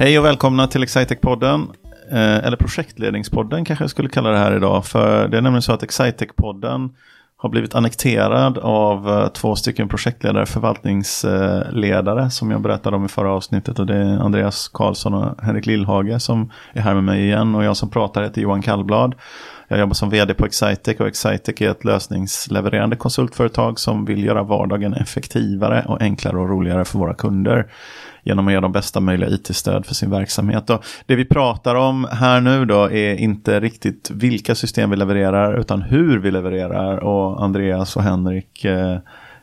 Hej 0.00 0.18
och 0.18 0.24
välkomna 0.24 0.66
till 0.66 0.84
Excitec-podden. 0.84 1.66
Eh, 2.10 2.46
eller 2.46 2.56
projektledningspodden 2.56 3.64
kanske 3.64 3.82
jag 3.82 3.90
skulle 3.90 4.08
kalla 4.08 4.30
det 4.30 4.38
här 4.38 4.56
idag. 4.56 4.86
För 4.86 5.28
det 5.28 5.36
är 5.36 5.40
nämligen 5.40 5.62
så 5.62 5.72
att 5.72 5.82
Excitec-podden 5.82 6.90
har 7.36 7.48
blivit 7.48 7.74
annekterad 7.74 8.58
av 8.58 9.08
eh, 9.08 9.28
två 9.28 9.56
stycken 9.56 9.88
projektledare, 9.88 10.46
förvaltningsledare 10.46 12.30
som 12.30 12.50
jag 12.50 12.60
berättade 12.60 12.96
om 12.96 13.04
i 13.04 13.08
förra 13.08 13.32
avsnittet. 13.32 13.78
Och 13.78 13.86
det 13.86 13.96
är 13.96 14.18
Andreas 14.18 14.68
Karlsson 14.68 15.14
och 15.14 15.42
Henrik 15.42 15.66
Lillhage 15.66 16.22
som 16.22 16.52
är 16.72 16.80
här 16.80 16.94
med 16.94 17.04
mig 17.04 17.24
igen. 17.24 17.54
Och 17.54 17.64
jag 17.64 17.76
som 17.76 17.90
pratar 17.90 18.22
heter 18.22 18.40
Johan 18.40 18.62
Kallblad. 18.62 19.14
Jag 19.70 19.80
jobbar 19.80 19.94
som 19.94 20.10
vd 20.10 20.34
på 20.34 20.46
Excitec 20.46 21.00
och 21.00 21.06
Excitec 21.08 21.60
är 21.60 21.70
ett 21.70 21.84
lösningslevererande 21.84 22.96
konsultföretag 22.96 23.80
som 23.80 24.04
vill 24.04 24.24
göra 24.24 24.42
vardagen 24.42 24.94
effektivare 24.94 25.84
och 25.88 26.02
enklare 26.02 26.38
och 26.38 26.48
roligare 26.48 26.84
för 26.84 26.98
våra 26.98 27.14
kunder 27.14 27.66
genom 28.22 28.46
att 28.46 28.52
ge 28.52 28.60
dem 28.60 28.72
bästa 28.72 29.00
möjliga 29.00 29.30
it-stöd 29.30 29.86
för 29.86 29.94
sin 29.94 30.10
verksamhet. 30.10 30.70
Och 30.70 30.84
det 31.06 31.16
vi 31.16 31.24
pratar 31.24 31.74
om 31.74 32.08
här 32.12 32.40
nu 32.40 32.64
då 32.64 32.90
är 32.90 33.14
inte 33.14 33.60
riktigt 33.60 34.10
vilka 34.10 34.54
system 34.54 34.90
vi 34.90 34.96
levererar 34.96 35.60
utan 35.60 35.82
hur 35.82 36.18
vi 36.18 36.30
levererar 36.30 36.96
och 36.96 37.44
Andreas 37.44 37.96
och 37.96 38.02
Henrik 38.02 38.64
eh, 38.64 38.98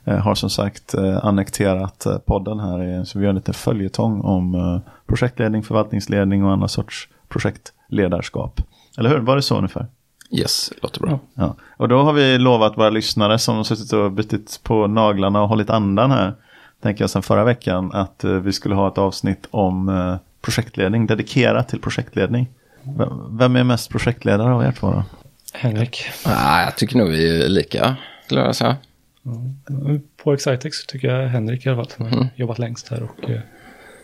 eh 0.05 0.17
har 0.17 0.35
som 0.35 0.49
sagt 0.49 0.93
eh, 0.93 1.25
annekterat 1.25 2.05
eh, 2.05 2.17
podden 2.17 2.59
här. 2.59 3.03
Så 3.03 3.19
vi 3.19 3.23
gör 3.23 3.29
en 3.29 3.35
liten 3.35 3.53
följetong 3.53 4.21
om 4.21 4.81
projektledning, 5.07 5.63
förvaltningsledning 5.63 6.45
och 6.45 6.51
andra 6.51 6.67
sorts 6.67 7.09
projektledarskap. 7.29 8.61
Eller 8.97 9.09
hur? 9.09 9.19
Var 9.19 9.35
det 9.35 9.41
så 9.41 9.57
ungefär? 9.57 9.87
Yes, 10.31 10.73
låter 10.81 11.01
bra. 11.01 11.19
Ja. 11.33 11.55
Och 11.77 11.87
då 11.89 12.03
har 12.03 12.13
vi 12.13 12.37
lovat 12.37 12.77
våra 12.77 12.89
lyssnare 12.89 13.39
som 13.39 13.55
har 13.55 13.63
suttit 13.63 13.93
och 13.93 14.11
bitit 14.11 14.59
på 14.63 14.87
naglarna 14.87 15.41
och 15.41 15.49
hållit 15.49 15.69
andan 15.69 16.11
här 16.11 16.33
tänker 16.81 17.03
jag 17.03 17.09
sedan 17.09 17.23
förra 17.23 17.43
veckan, 17.43 17.91
att 17.93 18.23
eh, 18.23 18.31
vi 18.31 18.53
skulle 18.53 18.75
ha 18.75 18.87
ett 18.87 18.97
avsnitt 18.97 19.47
om 19.51 19.89
eh, 19.89 20.17
projektledning, 20.41 21.07
dedikerat 21.07 21.69
till 21.69 21.79
projektledning. 21.79 22.47
Vem 23.29 23.55
är 23.55 23.63
mest 23.63 23.89
projektledare 23.89 24.53
av 24.53 24.63
er 24.63 24.71
två 24.71 24.91
då? 24.91 25.03
Henrik. 25.53 26.05
Nej, 26.25 26.65
jag 26.65 26.77
tycker 26.77 26.97
nog 26.97 27.07
vi 27.09 27.43
är 27.43 27.49
lika, 27.49 27.95
skulle 28.25 28.41
jag 28.41 28.55
säga. 28.55 28.77
Mm. 29.69 30.01
På 30.23 30.33
Excitex 30.33 30.85
tycker 30.85 31.07
jag 31.07 31.27
Henrik 31.27 31.65
i 31.65 31.69
alla 31.69 31.77
fall, 31.77 31.91
som 31.91 32.05
har 32.05 32.11
mm. 32.11 32.27
jobbat 32.35 32.59
längst 32.59 32.87
här 32.87 33.03
och 33.03 33.29
eh, 33.29 33.39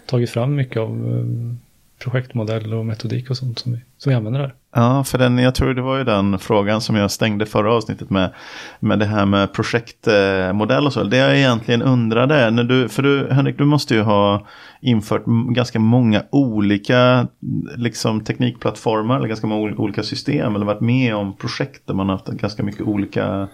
tagit 0.06 0.30
fram 0.30 0.56
mycket 0.56 0.78
av 0.78 0.90
eh, 0.90 1.56
projektmodell 2.04 2.74
och 2.74 2.86
metodik 2.86 3.30
och 3.30 3.38
sånt 3.38 3.60
som 3.60 3.72
vi, 3.72 3.80
som 4.04 4.10
vi 4.10 4.16
använder 4.16 4.40
här. 4.40 4.54
Ja, 4.76 5.04
för 5.04 5.18
den, 5.18 5.38
jag 5.38 5.56
tror 5.56 5.74
det 5.74 5.82
var 5.82 5.98
ju 5.98 6.04
den 6.04 6.40
frågan 6.40 6.82
som 6.82 6.96
jag 6.96 7.12
stängde 7.12 7.46
förra 7.46 7.74
avsnittet 7.74 8.10
med. 8.10 8.34
Med 8.80 9.00
det 9.00 9.06
här 9.06 9.26
med 9.26 9.54
projektmodell 9.54 10.86
och 10.86 10.94
så. 10.94 11.04
Det 11.04 11.18
jag 11.18 11.38
egentligen 11.38 11.82
undrade, 11.82 12.52
när 12.52 12.64
du, 12.64 12.90
för 12.90 13.04
du 13.04 13.28
Henrik, 13.32 13.58
du 13.58 13.66
måste 13.66 13.96
ju 13.96 14.02
ha 14.02 14.46
infört 14.82 15.24
ganska 15.50 15.80
många 15.80 16.24
olika 16.30 17.28
liksom, 17.76 18.24
teknikplattformar, 18.24 19.18
eller 19.18 19.28
ganska 19.28 19.48
många 19.48 19.76
olika 19.78 20.04
system, 20.04 20.56
eller 20.56 20.66
varit 20.66 20.82
med 20.82 21.16
om 21.16 21.38
projekt 21.38 21.88
där 21.88 21.94
man 21.94 22.10
har 22.10 22.16
haft 22.16 22.28
ganska 22.28 22.64
mycket 22.64 22.82
olika 22.82 23.48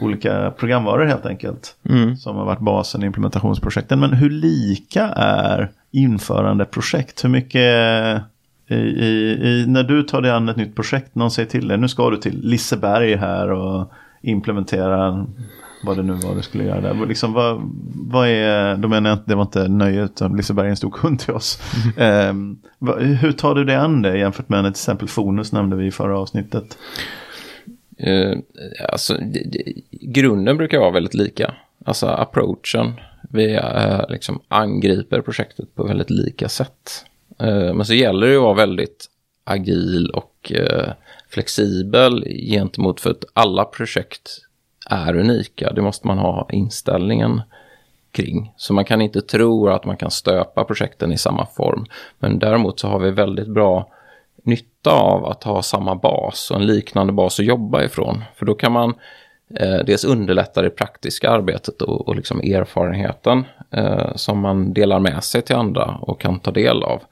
olika 0.00 0.50
programvaror 0.50 1.06
helt 1.06 1.26
enkelt. 1.26 1.76
Mm. 1.88 2.16
Som 2.16 2.36
har 2.36 2.44
varit 2.44 2.60
basen 2.60 3.02
i 3.02 3.06
implementationsprojekten. 3.06 4.00
Men 4.00 4.12
hur 4.12 4.30
lika 4.30 5.08
är 5.16 5.70
införande 5.90 6.64
projekt? 6.64 7.24
Hur 7.24 7.28
mycket 7.28 8.22
i, 8.74 9.38
i, 9.42 9.64
när 9.68 9.82
du 9.82 10.02
tar 10.02 10.20
dig 10.20 10.30
an 10.30 10.48
ett 10.48 10.56
nytt 10.56 10.74
projekt, 10.74 11.14
någon 11.14 11.30
säger 11.30 11.48
till 11.48 11.68
dig, 11.68 11.78
nu 11.78 11.88
ska 11.88 12.10
du 12.10 12.16
till 12.16 12.40
Liseberg 12.40 13.16
här 13.16 13.50
och 13.50 13.92
implementera 14.22 15.26
vad 15.82 15.96
det 15.96 16.02
nu 16.02 16.12
var 16.12 16.34
du 16.34 16.42
skulle 16.42 16.64
göra 16.64 16.80
där. 16.80 17.06
Liksom, 17.06 17.32
vad, 17.32 17.60
vad 17.94 18.28
är, 18.28 18.76
då 18.76 18.88
menar 18.88 19.10
jag 19.10 19.16
inte, 19.16 19.30
det 19.30 19.34
var 19.34 19.42
inte 19.42 19.68
nöje 19.68 20.04
utan 20.04 20.36
Liseberg 20.36 20.66
är 20.66 20.70
en 20.70 20.76
stor 20.76 20.90
kund 20.90 21.20
till 21.20 21.34
oss. 21.34 21.62
Mm. 21.96 22.58
Vad, 22.78 23.02
hur 23.02 23.32
tar 23.32 23.54
du 23.54 23.64
dig 23.64 23.76
an 23.76 24.02
det 24.02 24.18
jämfört 24.18 24.48
med 24.48 24.64
till 24.64 24.70
exempel 24.70 25.08
Fonus 25.08 25.52
nämnde 25.52 25.76
vi 25.76 25.86
i 25.86 25.90
förra 25.90 26.18
avsnittet? 26.18 26.78
Uh, 28.06 28.38
alltså, 28.88 29.14
det, 29.14 29.42
det, 29.52 29.72
grunden 29.90 30.56
brukar 30.56 30.78
vara 30.78 30.90
väldigt 30.90 31.14
lika. 31.14 31.54
Alltså 31.84 32.06
approachen. 32.06 32.92
Vi 33.30 33.56
uh, 33.56 34.04
liksom 34.08 34.40
angriper 34.48 35.20
projektet 35.20 35.74
på 35.74 35.84
väldigt 35.84 36.10
lika 36.10 36.48
sätt. 36.48 37.04
Eh, 37.38 37.74
men 37.74 37.84
så 37.84 37.94
gäller 37.94 38.26
det 38.26 38.36
att 38.36 38.42
vara 38.42 38.54
väldigt 38.54 39.06
agil 39.44 40.10
och 40.10 40.52
eh, 40.54 40.92
flexibel 41.28 42.24
gentemot 42.50 43.00
för 43.00 43.10
att 43.10 43.24
alla 43.32 43.64
projekt 43.64 44.38
är 44.90 45.16
unika. 45.16 45.72
Det 45.72 45.82
måste 45.82 46.06
man 46.06 46.18
ha 46.18 46.48
inställningen 46.52 47.40
kring. 48.12 48.52
Så 48.56 48.74
man 48.74 48.84
kan 48.84 49.02
inte 49.02 49.20
tro 49.20 49.68
att 49.68 49.84
man 49.84 49.96
kan 49.96 50.10
stöpa 50.10 50.64
projekten 50.64 51.12
i 51.12 51.18
samma 51.18 51.46
form. 51.46 51.84
Men 52.18 52.38
däremot 52.38 52.80
så 52.80 52.88
har 52.88 52.98
vi 52.98 53.10
väldigt 53.10 53.48
bra 53.48 53.88
nytta 54.44 54.90
av 54.90 55.26
att 55.26 55.44
ha 55.44 55.62
samma 55.62 55.94
bas 55.94 56.50
och 56.50 56.56
en 56.56 56.66
liknande 56.66 57.12
bas 57.12 57.40
att 57.40 57.46
jobba 57.46 57.82
ifrån. 57.82 58.24
För 58.34 58.46
då 58.46 58.54
kan 58.54 58.72
man 58.72 58.94
eh, 59.54 59.78
dels 59.86 60.04
underlätta 60.04 60.62
det 60.62 60.70
praktiska 60.70 61.30
arbetet 61.30 61.82
och, 61.82 62.08
och 62.08 62.16
liksom 62.16 62.40
erfarenheten 62.40 63.44
eh, 63.70 64.14
som 64.14 64.38
man 64.38 64.72
delar 64.72 64.98
med 64.98 65.24
sig 65.24 65.42
till 65.42 65.56
andra 65.56 65.98
och 66.00 66.20
kan 66.20 66.40
ta 66.40 66.50
del 66.50 66.82
av. 66.82 67.02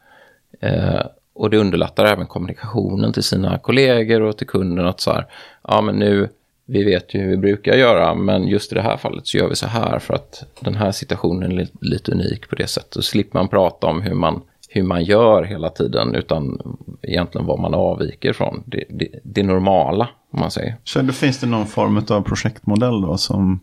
Eh, 0.61 1.01
och 1.35 1.51
det 1.51 1.59
underlättar 1.59 2.05
även 2.05 2.27
kommunikationen 2.27 3.13
till 3.13 3.23
sina 3.23 3.59
kollegor 3.59 4.21
och 4.21 4.39
till 4.39 4.47
kunden 4.47 4.87
att 4.87 5.01
så 5.01 5.13
här, 5.13 5.27
ja 5.69 5.81
men 5.81 5.97
nu, 5.97 6.29
vi 6.67 6.85
vet 6.85 7.15
ju 7.15 7.21
hur 7.21 7.31
vi 7.31 7.37
brukar 7.37 7.77
göra, 7.77 8.15
men 8.15 8.49
just 8.49 8.73
i 8.73 8.75
det 8.75 8.83
här 8.83 8.97
fallet 8.97 9.27
så 9.27 9.39
gör 9.39 9.49
vi 9.49 9.57
så 9.57 9.67
här 9.67 9.99
för 9.99 10.15
att 10.15 10.45
den 10.61 10.75
här 10.75 10.93
situationen 10.93 11.59
är 11.59 11.69
lite 11.81 12.13
unik 12.13 12.49
på 12.49 12.57
det 12.57 12.67
sättet. 12.67 12.95
Så 12.95 13.03
slipper 13.03 13.39
man 13.39 13.49
prata 13.49 13.87
om 13.87 14.03
hur 14.03 14.15
man 14.15 14.43
hur 14.73 14.83
man 14.83 15.05
gör 15.05 15.43
hela 15.43 15.69
tiden, 15.69 16.15
utan 16.15 16.61
egentligen 17.03 17.47
vad 17.47 17.59
man 17.59 17.75
avviker 17.75 18.33
från. 18.33 18.63
Det, 18.67 18.85
det, 18.89 19.09
det 19.23 19.43
normala, 19.43 20.09
om 20.31 20.41
man 20.41 20.51
säger. 20.51 20.77
Så 20.85 21.03
då 21.03 21.13
finns 21.13 21.39
det 21.39 21.47
någon 21.47 21.67
form 21.67 22.05
av 22.11 22.23
projektmodell 22.23 23.01
då 23.01 23.17
som, 23.17 23.61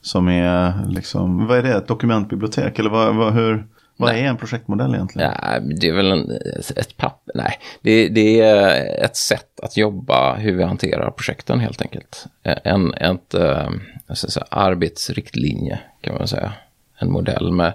som 0.00 0.28
är 0.28 0.86
liksom, 0.88 1.46
vad 1.46 1.58
är 1.58 1.62
det, 1.62 1.74
ett 1.74 1.88
dokumentbibliotek 1.88 2.78
eller 2.78 2.90
vad, 2.90 3.16
vad, 3.16 3.32
hur, 3.32 3.66
vad 3.96 4.14
är 4.14 4.24
en 4.24 4.36
projektmodell 4.36 4.94
egentligen? 4.94 5.30
Ja, 5.42 5.58
det 5.60 5.88
är 5.88 5.92
väl 5.92 6.12
en, 6.12 6.30
ett 6.76 6.96
papper, 6.96 7.32
nej, 7.34 7.58
det, 7.80 8.08
det, 8.08 8.40
är 8.40 9.04
ett 9.04 9.16
sätt 9.16 9.60
att 9.62 9.76
jobba 9.76 10.34
hur 10.34 10.56
vi 10.56 10.62
hanterar 10.62 11.10
projekten 11.10 11.60
helt 11.60 11.82
enkelt. 11.82 12.26
En, 12.42 12.94
ett, 12.94 13.34
eh, 13.34 13.70
säga, 14.14 14.46
arbetsriktlinje 14.50 15.78
kan 16.00 16.14
man 16.14 16.28
säga. 16.28 16.52
En 16.98 17.12
modell 17.12 17.52
med 17.52 17.72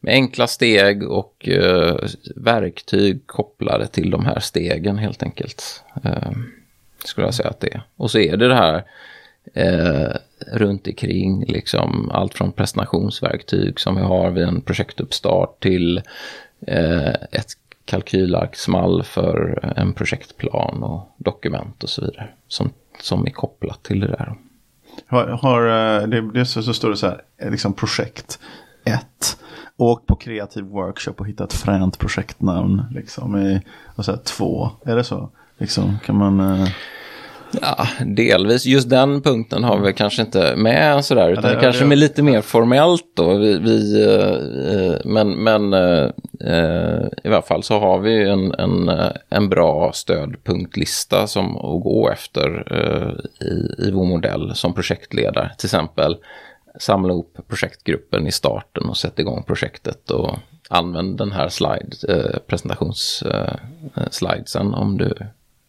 med 0.00 0.14
enkla 0.14 0.46
steg 0.46 1.02
och 1.02 1.48
eh, 1.48 1.96
verktyg 2.36 3.26
kopplade 3.26 3.86
till 3.86 4.10
de 4.10 4.26
här 4.26 4.40
stegen 4.40 4.98
helt 4.98 5.22
enkelt. 5.22 5.84
Eh, 6.04 6.32
skulle 7.04 7.26
jag 7.26 7.34
säga 7.34 7.48
att 7.48 7.60
det 7.60 7.74
är. 7.74 7.82
Och 7.96 8.10
så 8.10 8.18
är 8.18 8.36
det 8.36 8.48
det 8.48 8.54
här 8.54 8.84
eh, 9.54 10.12
runt 10.46 10.86
omkring, 10.86 11.44
liksom 11.48 12.10
allt 12.10 12.34
från 12.34 12.52
presentationsverktyg 12.52 13.80
som 13.80 13.96
vi 13.96 14.02
har 14.02 14.30
vid 14.30 14.44
en 14.44 14.60
projektuppstart 14.60 15.60
till 15.60 16.02
eh, 16.66 17.08
ett 17.08 17.52
kalkylarksmall 17.84 19.02
för 19.02 19.60
en 19.76 19.92
projektplan 19.92 20.82
och 20.82 21.14
dokument 21.16 21.82
och 21.82 21.88
så 21.88 22.00
vidare. 22.00 22.28
Som, 22.48 22.72
som 23.00 23.26
är 23.26 23.30
kopplat 23.30 23.82
till 23.82 24.00
det 24.00 24.06
där. 24.06 24.34
Har, 25.06 25.26
har 25.26 25.66
eh, 25.66 26.08
det, 26.08 26.32
det 26.32 26.46
så, 26.46 26.62
så 26.62 26.74
står 26.74 26.90
det 26.90 26.96
så 26.96 27.06
här, 27.06 27.22
eh, 27.38 27.50
liksom 27.50 27.72
projekt 27.72 28.38
1. 28.84 29.38
Åk 29.76 30.06
på 30.06 30.16
kreativ 30.16 30.64
workshop 30.64 31.14
och 31.16 31.28
hitta 31.28 31.44
ett 31.44 31.52
fränt 31.52 31.98
projektnamn. 31.98 32.82
Liksom 32.90 33.36
i, 33.36 33.62
och 33.96 34.04
så 34.04 34.12
här, 34.12 34.18
två. 34.18 34.70
Är 34.84 34.96
det 34.96 35.04
så? 35.04 35.30
Liksom, 35.58 35.98
kan 36.04 36.16
man... 36.16 36.40
Eh... 36.40 36.68
Ja, 37.60 37.88
delvis. 38.06 38.66
Just 38.66 38.90
den 38.90 39.22
punkten 39.22 39.64
har 39.64 39.78
vi 39.78 39.92
kanske 39.92 40.22
inte 40.22 40.56
med 40.56 41.04
sådär, 41.04 41.30
utan 41.30 41.44
ja, 41.44 41.56
det, 41.56 41.60
kanske 41.60 41.84
det, 41.84 41.88
med 41.88 41.98
lite 41.98 42.22
mer 42.22 42.40
formellt 42.40 43.06
då. 43.16 43.34
Vi, 43.34 43.58
vi 43.58 44.04
eh, 44.04 44.96
men 45.04 45.30
men 45.30 45.72
eh, 45.72 46.10
eh, 46.40 47.06
i 47.24 47.28
alla 47.28 47.42
fall 47.42 47.62
så 47.62 47.78
har 47.78 47.98
vi 47.98 48.28
en, 48.28 48.54
en, 48.54 48.90
en 49.28 49.48
bra 49.48 49.92
stödpunktlista 49.92 51.26
som 51.26 51.56
att 51.56 51.82
gå 51.82 52.10
efter 52.12 52.72
i, 53.40 53.88
i 53.88 53.90
vår 53.90 54.04
modell 54.04 54.54
som 54.54 54.74
projektledare. 54.74 55.50
Till 55.58 55.66
exempel 55.66 56.16
samla 56.78 57.12
ihop 57.12 57.38
projektgruppen 57.48 58.26
i 58.26 58.32
starten 58.32 58.88
och 58.88 58.96
sätta 58.96 59.22
igång 59.22 59.42
projektet 59.42 60.10
och 60.10 60.38
använd 60.68 61.18
den 61.18 61.32
här 61.32 61.48
slide, 61.48 61.96
eh, 62.08 62.38
presentationsslidesen 62.46 64.74
om, 64.74 64.98
du, 64.98 65.16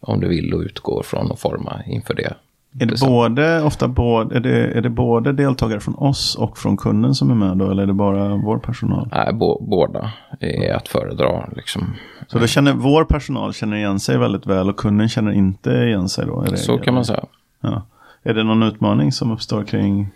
om 0.00 0.20
du 0.20 0.28
vill 0.28 0.54
och 0.54 0.60
utgår 0.60 1.02
från 1.02 1.30
och 1.30 1.38
forma 1.38 1.82
inför 1.86 2.14
det. 2.14 2.34
Är 2.78 2.86
det, 2.86 3.00
både, 3.00 3.62
ofta 3.62 3.88
både, 3.88 4.36
är, 4.36 4.40
det, 4.40 4.78
är 4.78 4.80
det 4.80 4.90
både 4.90 5.32
deltagare 5.32 5.80
från 5.80 5.94
oss 5.94 6.34
och 6.34 6.58
från 6.58 6.76
kunden 6.76 7.14
som 7.14 7.30
är 7.30 7.34
med 7.34 7.56
då? 7.56 7.70
Eller 7.70 7.82
är 7.82 7.86
det 7.86 7.92
bara 7.92 8.36
vår 8.36 8.58
personal? 8.58 9.08
Nej, 9.12 9.32
bo, 9.32 9.66
båda 9.70 10.12
är 10.40 10.74
att 10.74 10.88
föredra. 10.88 11.48
Liksom. 11.56 11.94
Så 12.26 12.38
då 12.38 12.46
känner 12.46 12.72
vår 12.72 13.04
personal 13.04 13.52
känner 13.52 13.76
igen 13.76 14.00
sig 14.00 14.18
väldigt 14.18 14.46
väl 14.46 14.68
och 14.68 14.76
kunden 14.76 15.08
känner 15.08 15.32
inte 15.32 15.70
igen 15.70 16.08
sig 16.08 16.26
då? 16.26 16.44
Så 16.56 16.78
kan 16.78 16.94
man 16.94 17.04
säga. 17.04 17.24
Ja. 17.60 17.82
Är 18.22 18.34
det 18.34 18.44
någon 18.44 18.62
utmaning 18.62 19.12
som 19.12 19.30
uppstår 19.30 19.64
kring, 19.64 20.08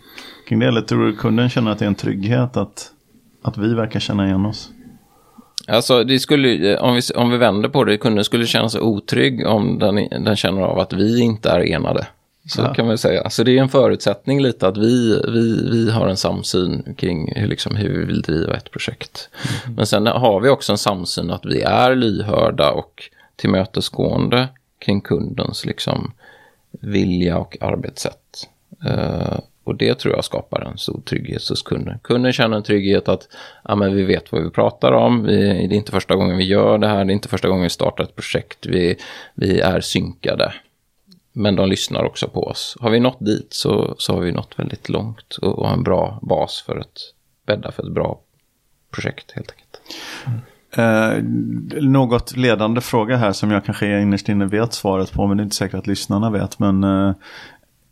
kring 0.47 0.59
det? 0.59 0.67
Eller 0.67 0.81
tror 0.81 1.05
du 1.05 1.15
kunden 1.15 1.49
känner 1.49 1.71
att 1.71 1.79
det 1.79 1.85
är 1.85 1.89
en 1.89 1.95
trygghet 1.95 2.57
att, 2.57 2.91
att 3.43 3.57
vi 3.57 3.73
verkar 3.73 3.99
känna 3.99 4.27
igen 4.27 4.45
oss? 4.45 4.71
Alltså, 5.67 6.03
det 6.03 6.19
skulle, 6.19 6.77
om, 6.77 6.95
vi, 6.95 7.01
om 7.15 7.31
vi 7.31 7.37
vänder 7.37 7.69
på 7.69 7.83
det, 7.83 7.97
kunden 7.97 8.25
skulle 8.25 8.45
känna 8.45 8.69
sig 8.69 8.81
otrygg 8.81 9.47
om 9.47 9.79
den, 9.79 9.95
den 10.23 10.35
känner 10.35 10.61
av 10.61 10.79
att 10.79 10.93
vi 10.93 11.21
inte 11.21 11.49
är 11.49 11.59
enade. 11.59 12.07
Så 12.47 12.61
ja. 12.61 12.73
kan 12.73 12.87
man 12.87 12.97
säga. 12.97 13.29
Så 13.29 13.43
det 13.43 13.57
är 13.57 13.61
en 13.61 13.69
förutsättning 13.69 14.41
lite 14.41 14.67
att 14.67 14.77
vi, 14.77 15.21
vi, 15.27 15.69
vi 15.71 15.91
har 15.91 16.07
en 16.07 16.17
samsyn 16.17 16.95
kring 16.97 17.33
hur, 17.35 17.47
liksom, 17.47 17.75
hur 17.75 17.99
vi 17.99 18.05
vill 18.05 18.21
driva 18.21 18.53
ett 18.53 18.71
projekt. 18.71 19.29
Mm. 19.63 19.75
Men 19.75 19.85
sen 19.85 20.07
har 20.07 20.39
vi 20.39 20.49
också 20.49 20.71
en 20.71 20.77
samsyn 20.77 21.31
att 21.31 21.45
vi 21.45 21.61
är 21.61 21.95
lyhörda 21.95 22.71
och 22.71 23.03
tillmötesgående 23.35 24.47
kring 24.79 25.01
kundens 25.01 25.65
liksom, 25.65 26.11
vilja 26.71 27.37
och 27.37 27.57
arbetssätt. 27.61 28.49
Uh, 28.85 29.39
och 29.65 29.75
det 29.75 29.99
tror 29.99 30.15
jag 30.15 30.25
skapar 30.25 30.61
en 30.61 30.77
stor 30.77 31.01
trygghet 31.01 31.49
hos 31.49 31.61
kunden. 31.61 31.99
Kunden 32.03 32.33
känner 32.33 32.57
en 32.57 32.63
trygghet 32.63 33.09
att 33.09 33.27
ja, 33.63 33.75
men 33.75 33.95
vi 33.95 34.03
vet 34.03 34.31
vad 34.31 34.43
vi 34.43 34.49
pratar 34.49 34.91
om. 34.91 35.23
Vi, 35.23 35.37
det 35.67 35.75
är 35.75 35.77
inte 35.77 35.91
första 35.91 36.15
gången 36.15 36.37
vi 36.37 36.43
gör 36.43 36.77
det 36.77 36.87
här. 36.87 37.05
Det 37.05 37.11
är 37.11 37.13
inte 37.13 37.29
första 37.29 37.47
gången 37.47 37.63
vi 37.63 37.69
startar 37.69 38.03
ett 38.03 38.15
projekt. 38.15 38.65
Vi, 38.65 38.97
vi 39.33 39.59
är 39.59 39.81
synkade. 39.81 40.53
Men 41.33 41.55
de 41.55 41.69
lyssnar 41.69 42.03
också 42.03 42.27
på 42.27 42.43
oss. 42.43 42.77
Har 42.79 42.89
vi 42.89 42.99
nått 42.99 43.25
dit 43.25 43.53
så, 43.53 43.95
så 43.97 44.13
har 44.13 44.21
vi 44.21 44.31
nått 44.31 44.59
väldigt 44.59 44.89
långt 44.89 45.37
och, 45.41 45.59
och 45.59 45.69
en 45.69 45.83
bra 45.83 46.19
bas 46.21 46.63
för 46.65 46.77
att 46.77 47.13
bädda 47.45 47.71
för 47.71 47.83
ett 47.83 47.93
bra 47.93 48.19
projekt 48.91 49.31
helt 49.31 49.51
enkelt. 49.51 49.81
Mm. 50.25 50.39
Eh, 50.77 51.23
något 51.81 52.37
ledande 52.37 52.81
fråga 52.81 53.17
här 53.17 53.31
som 53.31 53.51
jag 53.51 53.65
kanske 53.65 54.01
innerst 54.01 54.29
inne 54.29 54.45
vet 54.45 54.73
svaret 54.73 55.11
på 55.11 55.27
men 55.27 55.37
det 55.37 55.41
är 55.41 55.43
inte 55.43 55.55
säkert 55.55 55.79
att 55.79 55.87
lyssnarna 55.87 56.29
vet. 56.29 56.59
Men 56.59 56.83
eh, 56.83 57.13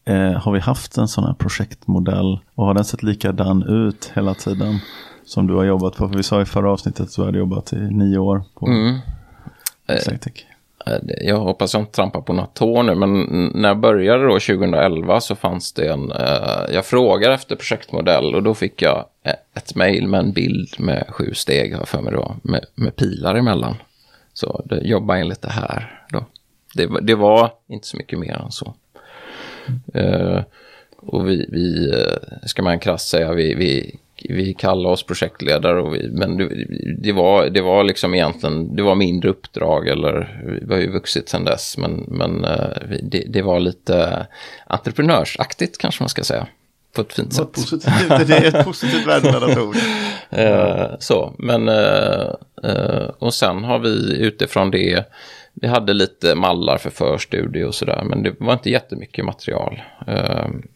eh, 0.06 0.32
har 0.32 0.52
vi 0.52 0.60
haft 0.60 0.98
en 0.98 1.08
sån 1.08 1.24
här 1.24 1.34
projektmodell 1.34 2.40
och 2.56 2.66
har 2.66 2.74
den 2.74 2.86
sett 2.86 3.04
likadan 3.04 3.64
ut 3.64 4.12
hela 4.16 4.34
tiden 4.34 4.80
som 5.26 5.48
du 5.48 5.54
har 5.54 5.64
jobbat 5.64 5.96
på? 5.96 6.10
För 6.10 6.18
vi 6.18 6.24
sa 6.24 6.42
i 6.42 6.46
förra 6.46 6.72
avsnittet 6.72 7.02
att 7.02 7.16
du 7.16 7.24
hade 7.24 7.38
jobbat 7.38 7.74
i 7.74 7.76
nio 7.76 8.18
år 8.18 8.44
på 8.54 8.68
mm. 8.68 9.00
Exetic. 9.88 10.46
Eh, 10.86 10.98
jag 11.22 11.40
hoppas 11.40 11.74
jag 11.74 11.82
inte 11.82 11.92
trampar 11.92 12.22
på 12.22 12.34
några 12.34 12.48
tår 12.48 12.84
nu, 12.84 12.96
men 12.96 13.24
när 13.56 13.70
jag 13.70 13.80
började 13.80 14.24
då 14.24 14.40
2011 14.40 15.22
så 15.22 15.36
fanns 15.36 15.74
det 15.74 15.88
en, 15.88 16.12
eh, 16.12 16.74
jag 16.74 16.86
frågade 16.86 17.34
efter 17.34 17.56
projektmodell 17.56 18.36
och 18.36 18.44
då 18.44 18.54
fick 18.54 18.82
jag 18.82 19.06
ett 19.54 19.76
mejl 19.76 20.08
med 20.08 20.20
en 20.20 20.32
bild 20.32 20.80
med 20.80 21.06
sju 21.10 21.34
steg, 21.34 21.76
har 21.76 21.86
för 21.86 22.02
mig 22.02 22.14
då, 22.14 22.36
med, 22.42 22.66
med 22.76 22.96
pilar 22.96 23.36
emellan. 23.36 23.76
Så 24.34 24.62
det, 24.66 24.80
jobba 24.80 25.18
enligt 25.18 25.42
det 25.42 25.52
här 25.52 26.06
då. 26.10 26.26
Det, 26.76 26.90
det 27.02 27.16
var 27.16 27.52
inte 27.68 27.88
så 27.88 27.98
mycket 27.98 28.20
mer 28.20 28.34
än 28.34 28.52
så. 28.52 28.74
Uh, 29.96 30.42
och 30.98 31.30
vi, 31.30 31.46
vi, 31.50 31.94
ska 32.46 32.64
man 32.64 32.80
krasst 32.80 33.10
säga, 33.10 33.34
vi, 33.34 33.56
vi 33.56 34.00
vi 34.30 34.54
kallade 34.54 34.94
oss 34.94 35.04
projektledare, 35.04 35.82
och 35.82 35.96
vi, 35.96 36.10
men 36.12 36.38
det, 36.38 36.50
det, 36.98 37.12
var, 37.12 37.46
det 37.46 37.62
var 37.62 37.84
liksom 37.84 38.14
egentligen, 38.14 38.76
det 38.76 38.84
var 38.84 38.96
mindre 38.96 39.30
uppdrag 39.30 39.88
eller 39.88 40.42
vi 40.62 40.74
har 40.74 40.82
ju 40.82 40.92
vuxit 40.92 41.30
sedan 41.30 41.44
dess, 41.44 41.78
men, 41.78 42.06
men 42.08 42.44
eh, 42.44 42.68
det, 43.04 43.24
det 43.28 43.42
var 43.42 43.60
lite 43.60 44.28
entreprenörsaktigt 44.68 45.78
kanske 45.78 46.04
man 46.04 46.10
ska 46.10 46.24
säga. 46.24 46.48
På 46.96 47.02
ett 47.02 47.14
fint 47.14 47.34
sätt. 47.34 47.52
Positivt, 47.52 48.28
det 48.28 48.38
är 48.38 48.56
ett 48.56 48.66
positivt 48.66 49.08
värdeladdat 49.08 49.58
ord. 49.58 49.76
så, 51.00 51.34
men 51.38 51.70
och 53.20 53.34
sen 53.34 53.64
har 53.64 53.80
vi 53.80 54.18
utifrån 54.18 54.72
det, 54.72 55.06
vi 55.54 55.68
hade 55.68 55.94
lite 55.94 56.36
mallar 56.36 56.78
för 56.78 56.90
förstudie 56.90 57.64
och 57.64 57.76
sådär, 57.76 58.04
men 58.04 58.24
det 58.24 58.36
var 58.40 58.54
inte 58.54 58.70
jättemycket 58.70 59.26
material. 59.26 59.82
Ehm, 60.08 60.68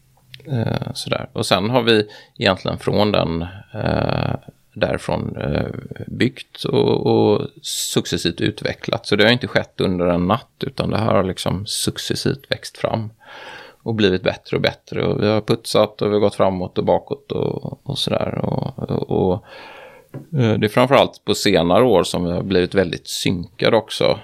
eh, 0.44 0.92
sådär. 0.94 1.28
Och 1.32 1.46
sen 1.46 1.70
har 1.70 1.82
vi 1.82 2.08
egentligen 2.38 2.78
från 2.78 3.12
den 3.12 3.42
eh, 3.74 4.34
därifrån 4.72 5.36
eh, 5.36 5.66
byggt 6.06 6.64
och, 6.64 7.06
och 7.06 7.46
successivt 7.62 8.40
utvecklat. 8.40 9.06
Så 9.06 9.16
det 9.16 9.24
har 9.24 9.32
inte 9.32 9.46
skett 9.46 9.80
under 9.80 10.06
en 10.06 10.26
natt 10.26 10.64
utan 10.66 10.90
det 10.90 10.98
här 10.98 11.14
har 11.14 11.24
liksom 11.24 11.66
successivt 11.66 12.50
växt 12.50 12.78
fram 12.78 13.10
och 13.82 13.94
blivit 13.94 14.22
bättre 14.22 14.56
och 14.56 14.62
bättre. 14.62 15.06
Och 15.06 15.22
vi 15.22 15.26
har 15.26 15.40
putsat 15.40 16.02
och 16.02 16.08
vi 16.08 16.12
har 16.12 16.20
gått 16.20 16.34
framåt 16.34 16.78
och 16.78 16.84
bakåt 16.84 17.32
och, 17.32 17.80
och 17.82 17.98
sådär. 17.98 18.38
Och, 18.42 18.78
och, 18.78 19.10
och, 19.10 19.44
eh, 20.40 20.58
det 20.58 20.66
är 20.66 20.68
framförallt 20.68 21.24
på 21.24 21.34
senare 21.34 21.84
år 21.84 22.02
som 22.02 22.24
vi 22.24 22.30
har 22.30 22.42
blivit 22.42 22.74
väldigt 22.74 23.08
synkade 23.08 23.76
också 23.76 24.18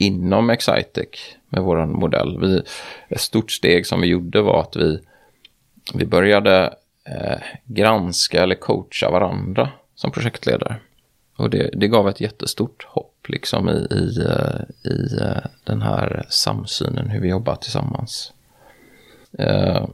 inom 0.00 0.50
Excitec 0.50 1.08
med 1.48 1.62
vår 1.62 1.86
modell. 1.86 2.38
Vi, 2.40 2.62
ett 3.08 3.20
stort 3.20 3.50
steg 3.50 3.86
som 3.86 4.00
vi 4.00 4.06
gjorde 4.06 4.42
var 4.42 4.60
att 4.60 4.76
vi 4.76 5.00
vi 5.94 6.06
började 6.06 6.74
eh, 7.04 7.38
granska 7.64 8.42
eller 8.42 8.54
coacha 8.54 9.10
varandra 9.10 9.68
som 9.94 10.10
projektledare. 10.10 10.76
Och 11.36 11.50
det, 11.50 11.70
det 11.72 11.88
gav 11.88 12.08
ett 12.08 12.20
jättestort 12.20 12.86
hopp 12.88 13.28
liksom 13.28 13.68
i, 13.68 13.86
i, 13.90 14.18
eh, 14.20 14.90
i 14.92 15.18
eh, 15.20 15.50
den 15.64 15.82
här 15.82 16.26
samsynen, 16.28 17.08
hur 17.08 17.20
vi 17.20 17.28
jobbar 17.28 17.54
tillsammans. 17.54 18.32
Eh, 19.38 19.84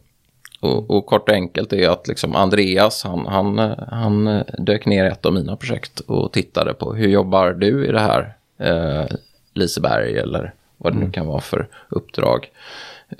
och, 0.61 0.91
och, 0.91 1.06
kort 1.06 1.29
och 1.29 1.35
enkelt 1.35 1.73
är 1.73 1.88
att 1.88 2.09
liksom 2.09 2.37
Andreas, 2.37 3.05
han, 3.05 3.26
han, 3.26 3.59
han 3.88 4.44
dök 4.59 4.87
ner 4.87 5.05
i 5.05 5.09
ett 5.09 5.26
av 5.26 5.32
mina 5.32 5.56
projekt 5.56 6.00
och 6.00 6.32
tittade 6.32 6.75
på 6.75 6.94
hur 6.94 7.09
jobbar 7.09 7.52
du 7.52 7.87
i 7.87 7.93
det 7.93 8.00
här 8.00 8.37
eh, 8.59 9.17
Liseberg 9.56 10.19
eller 10.19 10.53
vad 10.76 10.93
det 10.93 10.97
nu 10.97 11.03
mm. 11.03 11.12
kan 11.12 11.26
vara 11.26 11.41
för 11.41 11.69
uppdrag. 11.88 12.50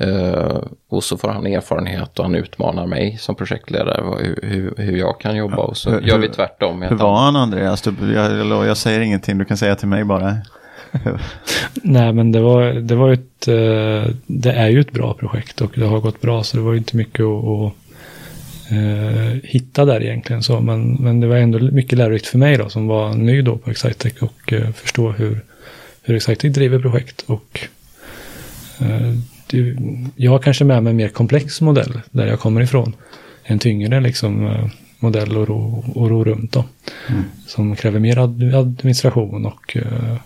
Uh, 0.03 0.62
och 0.88 1.05
så 1.05 1.17
får 1.17 1.29
han 1.29 1.47
erfarenhet 1.47 2.19
och 2.19 2.25
han 2.25 2.35
utmanar 2.35 2.87
mig 2.87 3.17
som 3.21 3.35
projektledare 3.35 4.05
hur, 4.21 4.38
hur, 4.43 4.75
hur 4.77 4.97
jag 4.97 5.21
kan 5.21 5.37
jobba 5.37 5.56
och 5.56 5.77
så 5.77 5.91
hur, 5.91 6.00
gör 6.00 6.19
vi 6.19 6.29
tvärtom. 6.29 6.83
Hur 6.83 6.97
var 6.97 7.17
han 7.17 7.37
Andreas? 7.37 7.83
Du, 7.83 8.12
jag, 8.12 8.67
jag, 8.67 8.77
säger 8.77 9.00
ingenting, 9.00 9.38
du 9.38 9.44
kan 9.44 9.56
säga 9.56 9.77
till 9.77 9.88
mig 9.88 10.05
bara. 10.05 10.37
Nej 11.75 12.12
men 12.12 12.33
det 12.33 12.41
var, 12.41 12.65
det 12.65 12.94
var 12.94 13.12
ett, 13.12 13.49
uh, 13.49 14.15
det 14.27 14.53
är 14.53 14.69
ju 14.69 14.81
ett 14.81 14.93
bra 14.93 15.15
projekt 15.15 15.61
och 15.61 15.73
det 15.75 15.87
har 15.87 16.00
gått 16.00 16.21
bra 16.21 16.43
så 16.43 16.56
det 16.56 16.62
var 16.62 16.73
ju 16.73 16.79
inte 16.79 16.97
mycket 16.97 17.25
att, 17.25 17.44
att 17.44 17.73
uh, 18.73 19.41
hitta 19.43 19.85
där 19.85 20.03
egentligen. 20.03 20.43
Så, 20.43 20.61
men, 20.61 20.94
men 20.94 21.21
det 21.21 21.27
var 21.27 21.37
ändå 21.37 21.59
mycket 21.59 21.99
lärorikt 21.99 22.27
för 22.27 22.39
mig 22.39 22.56
då 22.56 22.69
som 22.69 22.87
var 22.87 23.15
ny 23.15 23.43
då 23.43 23.56
på 23.56 23.71
Excitec 23.71 24.23
och 24.23 24.55
förstå 24.75 25.11
hur, 25.11 25.43
hur 26.06 26.14
Excitec 26.14 26.55
driver 26.55 26.79
projekt 26.79 27.25
och 27.26 27.67
du, 29.47 29.76
jag 30.17 30.31
har 30.31 30.38
kanske 30.38 30.64
med 30.64 30.82
mig 30.82 30.91
en 30.91 30.97
mer 30.97 31.08
komplex 31.08 31.60
modell 31.60 32.01
där 32.10 32.27
jag 32.27 32.41
kommer 32.41 32.60
ifrån. 32.60 32.96
En 33.44 33.58
tyngre 33.58 34.01
liksom, 34.01 34.46
eh, 34.46 34.69
modell 34.98 35.43
att 35.43 35.48
ro, 35.48 35.84
och 35.94 36.10
ro 36.10 36.25
runt 36.25 36.53
då. 36.53 36.65
Mm. 37.08 37.25
Som 37.46 37.77
kräver 37.77 37.98
mer 37.98 38.19
administration 38.19 39.46
och 39.46 39.77
uh, 39.77 40.17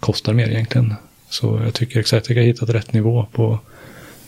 kostar 0.00 0.32
mer 0.32 0.48
egentligen. 0.48 0.94
Så 1.28 1.60
jag 1.64 1.74
tycker 1.74 2.00
Excitec 2.00 2.36
har 2.36 2.42
hittat 2.42 2.68
rätt 2.68 2.92
nivå 2.92 3.26
på 3.32 3.58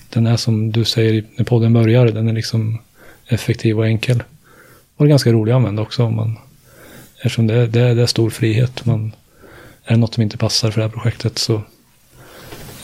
den 0.08 0.26
är 0.26 0.36
som 0.36 0.72
du 0.72 0.84
säger 0.84 1.24
när 1.36 1.44
podden 1.44 1.72
börjar, 1.72 2.06
den 2.06 2.28
är 2.28 2.32
liksom 2.32 2.78
effektiv 3.26 3.78
och 3.78 3.86
enkel. 3.86 4.22
Och 4.96 5.08
ganska 5.08 5.32
rolig 5.32 5.52
att 5.52 5.56
använda 5.56 5.82
också. 5.82 6.04
Om 6.04 6.16
man, 6.16 6.38
eftersom 7.16 7.46
det, 7.46 7.66
det, 7.66 7.94
det 7.94 8.02
är 8.02 8.06
stor 8.06 8.30
frihet. 8.30 8.84
Man, 8.84 9.12
är 9.84 9.94
det 9.94 10.00
något 10.00 10.14
som 10.14 10.22
inte 10.22 10.38
passar 10.38 10.70
för 10.70 10.80
det 10.80 10.86
här 10.86 10.92
projektet 10.92 11.38
så 11.38 11.62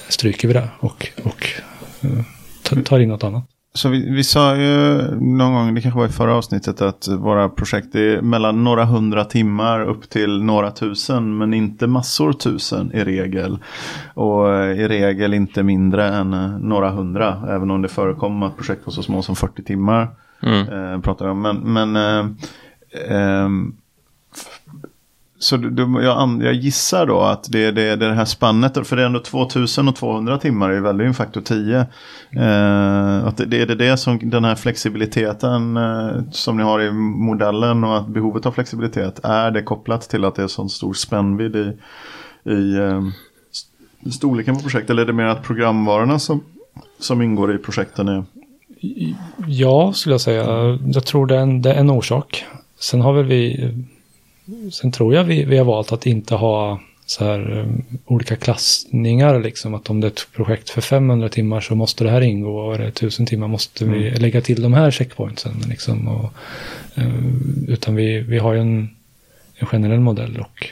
stryker 0.09 0.49
vi 0.49 0.55
det 0.55 0.69
och, 0.81 1.09
och 1.25 1.47
uh, 2.05 2.83
tar 2.85 3.01
in 3.01 3.09
något 3.09 3.25
annat. 3.25 3.45
Så 3.75 3.89
vi, 3.89 4.11
vi, 4.11 4.25
sa 4.25 4.57
ju 4.57 5.03
någon 5.21 5.53
gång, 5.53 5.75
det 5.75 5.81
kanske 5.81 5.99
var 5.99 6.07
i 6.07 6.13
förra 6.13 6.35
avsnittet, 6.35 6.81
att 6.81 7.09
våra 7.09 7.49
projekt 7.49 7.95
är 7.95 8.21
mellan 8.21 8.65
några 8.65 8.85
hundra 8.85 9.25
timmar 9.25 9.83
upp 9.83 10.11
till 10.11 10.43
några 10.43 10.71
tusen, 10.71 11.39
men 11.39 11.55
inte 11.55 11.87
massor 11.87 12.33
tusen 12.33 12.93
i 12.95 13.05
regel. 13.05 13.59
Och 14.15 14.49
i 14.55 14.89
regel 14.89 15.35
inte 15.35 15.63
mindre 15.63 16.09
än 16.09 16.31
några 16.61 16.91
hundra, 16.91 17.43
även 17.49 17.71
om 17.71 17.83
det 17.83 17.89
förekommer 17.89 18.47
att 18.47 18.57
projekt 18.57 18.87
var 18.87 18.93
så 18.93 19.03
små 19.03 19.23
som 19.23 19.37
40 19.37 19.65
timmar. 19.65 20.09
Mm. 20.43 20.69
Eh, 20.69 21.01
pratar 21.01 21.25
vi 21.25 21.31
om. 21.31 21.43
Men, 21.43 21.57
men 21.57 21.97
eh, 21.97 22.27
eh, 23.17 23.49
så 25.41 25.57
du, 25.57 26.03
jag, 26.03 26.43
jag, 26.43 26.55
gissar 26.55 27.07
då 27.07 27.21
att 27.21 27.53
det, 27.53 27.71
det, 27.71 27.97
det, 27.97 28.15
här 28.15 28.25
spannet, 28.25 28.87
för 28.87 28.97
det 28.97 29.03
är 29.03 29.07
ändå 29.07 29.21
2000 29.21 29.89
och 29.89 29.97
200 29.97 30.39
timmar, 30.39 30.71
är 30.71 30.81
väl, 30.81 30.99
det 30.99 31.05
är 31.05 31.09
en 31.09 31.15
faktor 31.15 31.41
10. 31.41 31.79
Eh, 32.31 33.27
att 33.27 33.37
det, 33.37 33.45
det 33.45 33.61
är 33.61 33.67
det, 33.67 33.75
det 33.75 33.97
som 33.97 34.31
den 34.31 34.45
här 34.45 34.55
flexibiliteten 34.55 35.77
eh, 35.77 36.23
som 36.31 36.57
ni 36.57 36.63
har 36.63 36.81
i 36.81 36.91
modellen 36.93 37.85
och 37.85 37.97
att 37.97 38.09
behovet 38.09 38.47
av 38.47 38.53
flexibilitet, 38.53 39.21
är 39.23 39.51
det 39.51 39.63
kopplat 39.63 40.09
till 40.09 40.25
att 40.25 40.35
det 40.35 40.43
är 40.43 40.49
sån 40.49 40.71
stor 40.71 40.95
spännvidd 40.95 41.57
i, 41.57 41.73
i 42.51 42.77
eh, 42.77 43.03
storleken 44.11 44.57
på 44.57 44.63
projektet? 44.63 44.91
Eller 44.91 45.03
är 45.03 45.07
det 45.07 45.13
mer 45.13 45.25
att 45.25 45.43
programvarorna 45.43 46.19
som, 46.19 46.41
som 46.99 47.23
ingår 47.23 47.55
i 47.55 47.59
projekten 47.59 48.09
är 48.09 48.25
Ja, 49.47 49.93
skulle 49.93 50.13
jag 50.13 50.21
säga. 50.21 50.79
Jag 50.87 51.07
tror 51.07 51.27
det 51.27 51.37
är 51.37 51.41
en, 51.41 51.63
det 51.63 51.73
är 51.73 51.81
en 51.81 51.91
orsak. 51.91 52.45
Sen 52.79 53.01
har 53.01 53.13
väl 53.13 53.25
vi 53.25 53.71
Sen 54.73 54.93
tror 54.93 55.15
jag 55.15 55.25
vi, 55.25 55.45
vi 55.45 55.59
har 55.59 55.65
valt 55.65 55.93
att 55.93 56.07
inte 56.07 56.35
ha 56.35 56.81
så 57.07 57.25
här 57.25 57.59
um, 57.59 57.85
olika 58.07 58.37
klassningar 58.37 59.41
liksom. 59.41 59.75
Att 59.75 59.91
om 59.91 60.01
det 60.01 60.07
är 60.07 60.11
ett 60.11 60.29
projekt 60.33 60.71
för 60.71 60.81
500 60.81 61.29
timmar 61.29 61.61
så 61.61 61.75
måste 61.75 62.05
det 62.05 62.11
här 62.11 62.21
ingå 62.21 62.59
och 62.59 62.75
är 62.75 62.79
det 62.79 62.89
1000 62.89 63.27
timmar 63.27 63.49
måste 63.49 63.85
mm. 63.85 63.99
vi 63.99 64.11
lägga 64.11 64.41
till 64.41 64.63
de 64.63 64.73
här 64.73 64.91
checkpointsen 64.91 65.53
liksom. 65.69 66.09
Och, 66.09 66.33
uh, 66.99 67.69
utan 67.69 67.95
vi, 67.95 68.21
vi 68.21 68.39
har 68.39 68.55
ju 68.55 68.61
en, 68.61 68.91
en 69.55 69.67
generell 69.67 70.01
modell 70.01 70.41
och 70.41 70.67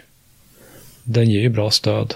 den 1.05 1.31
ger 1.31 1.41
ju 1.41 1.49
bra 1.49 1.71
stöd 1.71 2.15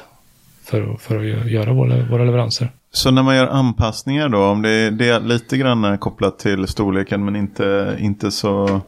för, 0.64 0.96
för 1.00 1.18
att 1.18 1.50
göra 1.50 1.72
våra, 1.72 2.06
våra 2.10 2.24
leveranser. 2.24 2.70
Så 2.92 3.10
när 3.10 3.22
man 3.22 3.36
gör 3.36 3.46
anpassningar 3.46 4.28
då, 4.28 4.38
om 4.38 4.62
det 4.62 4.90
det 4.90 5.08
är 5.08 5.20
lite 5.20 5.56
grann 5.56 5.98
kopplat 5.98 6.38
till 6.38 6.66
storleken 6.66 7.24
men 7.24 7.36
inte, 7.36 7.96
inte 8.00 8.30
så 8.30 8.80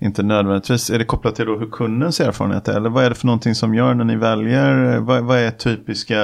inte 0.00 0.22
nödvändigtvis. 0.22 0.90
Är 0.90 0.98
det 0.98 1.04
kopplat 1.04 1.34
till 1.34 1.46
hur 1.46 1.70
kundens 1.70 2.20
erfarenhet 2.20 2.68
är? 2.68 2.76
Eller 2.76 2.90
vad 2.90 3.04
är 3.04 3.08
det 3.08 3.14
för 3.14 3.26
någonting 3.26 3.54
som 3.54 3.74
gör 3.74 3.94
när 3.94 4.04
ni 4.04 4.16
väljer? 4.16 4.98
Vad, 4.98 5.24
vad 5.24 5.38
är 5.38 5.50
typiska 5.50 6.20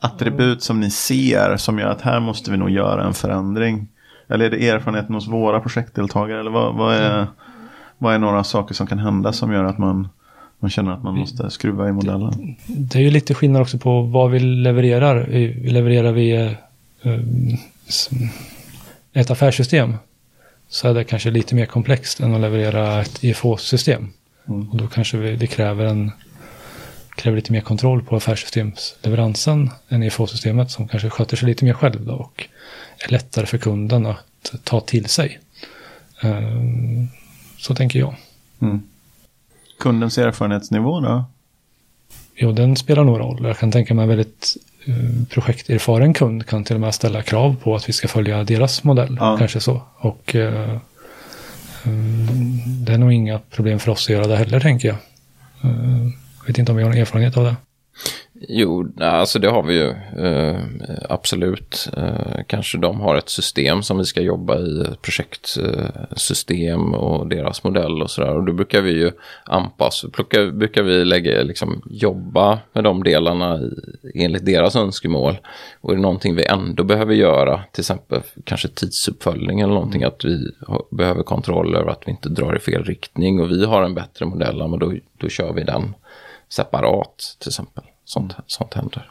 attribut 0.00 0.62
som 0.62 0.80
ni 0.80 0.90
ser 0.90 1.56
som 1.56 1.78
gör 1.78 1.88
att 1.88 2.00
här 2.00 2.20
måste 2.20 2.50
vi 2.50 2.56
nog 2.56 2.70
göra 2.70 3.04
en 3.04 3.14
förändring? 3.14 3.88
Eller 4.28 4.44
är 4.44 4.50
det 4.50 4.68
erfarenheten 4.68 5.14
hos 5.14 5.28
våra 5.28 5.60
projektdeltagare? 5.60 6.40
Eller 6.40 6.50
vad, 6.50 6.74
vad, 6.74 6.94
är, 6.94 7.26
vad 7.98 8.14
är 8.14 8.18
några 8.18 8.44
saker 8.44 8.74
som 8.74 8.86
kan 8.86 8.98
hända 8.98 9.32
som 9.32 9.52
gör 9.52 9.64
att 9.64 9.78
man, 9.78 10.08
man 10.58 10.70
känner 10.70 10.92
att 10.92 11.02
man 11.02 11.18
måste 11.18 11.50
skruva 11.50 11.88
i 11.88 11.92
modellen? 11.92 12.56
Det 12.66 12.98
är 12.98 13.02
ju 13.02 13.10
lite 13.10 13.34
skillnad 13.34 13.62
också 13.62 13.78
på 13.78 14.02
vad 14.02 14.30
vi 14.30 14.38
levererar. 14.38 15.26
Levererar 15.70 16.12
vi 16.12 16.56
eh, 17.02 17.20
ett 19.12 19.30
affärssystem 19.30 19.94
så 20.68 20.88
är 20.88 20.94
det 20.94 21.04
kanske 21.04 21.30
lite 21.30 21.54
mer 21.54 21.66
komplext 21.66 22.20
än 22.20 22.34
att 22.34 22.40
leverera 22.40 23.00
ett 23.00 23.24
IFO-system. 23.24 24.12
Mm. 24.48 24.70
Och 24.70 24.76
då 24.76 24.86
kanske 24.86 25.16
vi, 25.16 25.36
det 25.36 25.46
kräver, 25.46 25.84
en, 25.84 26.12
kräver 27.16 27.36
lite 27.36 27.52
mer 27.52 27.60
kontroll 27.60 28.02
på 28.02 28.16
affärssystemsleveransen 28.16 29.70
än 29.88 30.02
IFO-systemet 30.02 30.70
som 30.70 30.88
kanske 30.88 31.10
sköter 31.10 31.36
sig 31.36 31.48
lite 31.48 31.64
mer 31.64 31.72
själv 31.72 32.06
då 32.06 32.14
och 32.14 32.48
är 32.98 33.12
lättare 33.12 33.46
för 33.46 33.58
kunden 33.58 34.06
att 34.06 34.54
ta 34.64 34.80
till 34.80 35.06
sig. 35.06 35.40
Um, 36.22 37.08
så 37.58 37.74
tänker 37.74 37.98
jag. 37.98 38.14
Mm. 38.60 38.82
Kundens 39.78 40.18
erfarenhetsnivå 40.18 41.00
då? 41.00 41.24
Jo, 42.36 42.52
den 42.52 42.76
spelar 42.76 43.04
nog 43.04 43.20
roll. 43.20 43.44
Jag 43.44 43.58
kan 43.58 43.72
tänka 43.72 43.94
mig 43.94 44.06
väldigt 44.06 44.56
Eh, 44.88 45.26
projekterfaren 45.28 46.14
kund 46.14 46.46
kan 46.46 46.64
till 46.64 46.74
och 46.74 46.80
med 46.80 46.94
ställa 46.94 47.22
krav 47.22 47.56
på 47.62 47.76
att 47.76 47.88
vi 47.88 47.92
ska 47.92 48.08
följa 48.08 48.44
deras 48.44 48.84
modell. 48.84 49.16
Ja. 49.20 49.36
Kanske 49.38 49.60
så. 49.60 49.82
Och 49.96 50.34
eh, 50.34 50.70
eh, 50.70 51.90
det 52.66 52.92
är 52.92 52.98
nog 52.98 53.12
inga 53.12 53.38
problem 53.38 53.78
för 53.78 53.92
oss 53.92 54.06
att 54.06 54.10
göra 54.10 54.26
det 54.26 54.36
heller 54.36 54.60
tänker 54.60 54.88
jag. 54.88 54.96
Eh, 55.64 56.06
vet 56.46 56.58
inte 56.58 56.72
om 56.72 56.76
vi 56.76 56.82
har 56.82 56.90
någon 56.90 57.00
erfarenhet 57.00 57.36
av 57.36 57.44
det. 57.44 57.56
Jo, 58.48 58.92
alltså 59.00 59.38
det 59.38 59.48
har 59.48 59.62
vi 59.62 59.74
ju 59.74 59.88
eh, 60.26 60.60
absolut. 61.08 61.88
Eh, 61.96 62.40
kanske 62.46 62.78
de 62.78 63.00
har 63.00 63.16
ett 63.16 63.28
system 63.28 63.82
som 63.82 63.98
vi 63.98 64.04
ska 64.04 64.20
jobba 64.20 64.58
i, 64.58 64.80
ett 64.80 65.02
projektsystem 65.02 66.94
och 66.94 67.26
deras 67.26 67.64
modell 67.64 68.02
och 68.02 68.10
sådär. 68.10 68.34
Och 68.34 68.44
då 68.44 68.52
brukar 68.52 68.80
vi 68.80 68.90
ju 68.90 69.10
anpassa, 69.44 70.08
plocka, 70.08 70.46
brukar 70.46 70.82
vi 70.82 71.04
lägga, 71.04 71.42
liksom, 71.42 71.82
jobba 71.90 72.58
med 72.72 72.84
de 72.84 73.02
delarna 73.02 73.58
i, 73.58 74.24
enligt 74.24 74.46
deras 74.46 74.76
önskemål. 74.76 75.38
Och 75.80 75.92
är 75.92 75.96
det 75.96 76.02
någonting 76.02 76.34
vi 76.34 76.46
ändå 76.46 76.84
behöver 76.84 77.14
göra, 77.14 77.62
till 77.72 77.82
exempel 77.82 78.20
kanske 78.44 78.68
tidsuppföljning 78.68 79.60
eller 79.60 79.74
någonting, 79.74 80.04
att 80.04 80.24
vi 80.24 80.50
har, 80.66 80.82
behöver 80.90 81.22
kontroll 81.22 81.76
över 81.76 81.90
att 81.90 82.02
vi 82.06 82.10
inte 82.10 82.28
drar 82.28 82.56
i 82.56 82.58
fel 82.58 82.84
riktning 82.84 83.40
och 83.40 83.50
vi 83.50 83.64
har 83.64 83.82
en 83.82 83.94
bättre 83.94 84.26
modell, 84.26 84.68
men 84.68 84.78
då, 84.78 84.92
då 85.18 85.28
kör 85.28 85.52
vi 85.52 85.62
den 85.62 85.94
separat 86.48 87.36
till 87.40 87.48
exempel 87.48 87.84
sånt, 88.06 88.36
sånt 88.46 88.74
händer. 88.74 89.10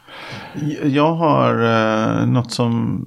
Jag 0.82 1.14
har 1.14 1.64
eh, 1.64 2.26
något 2.26 2.52
som 2.52 3.06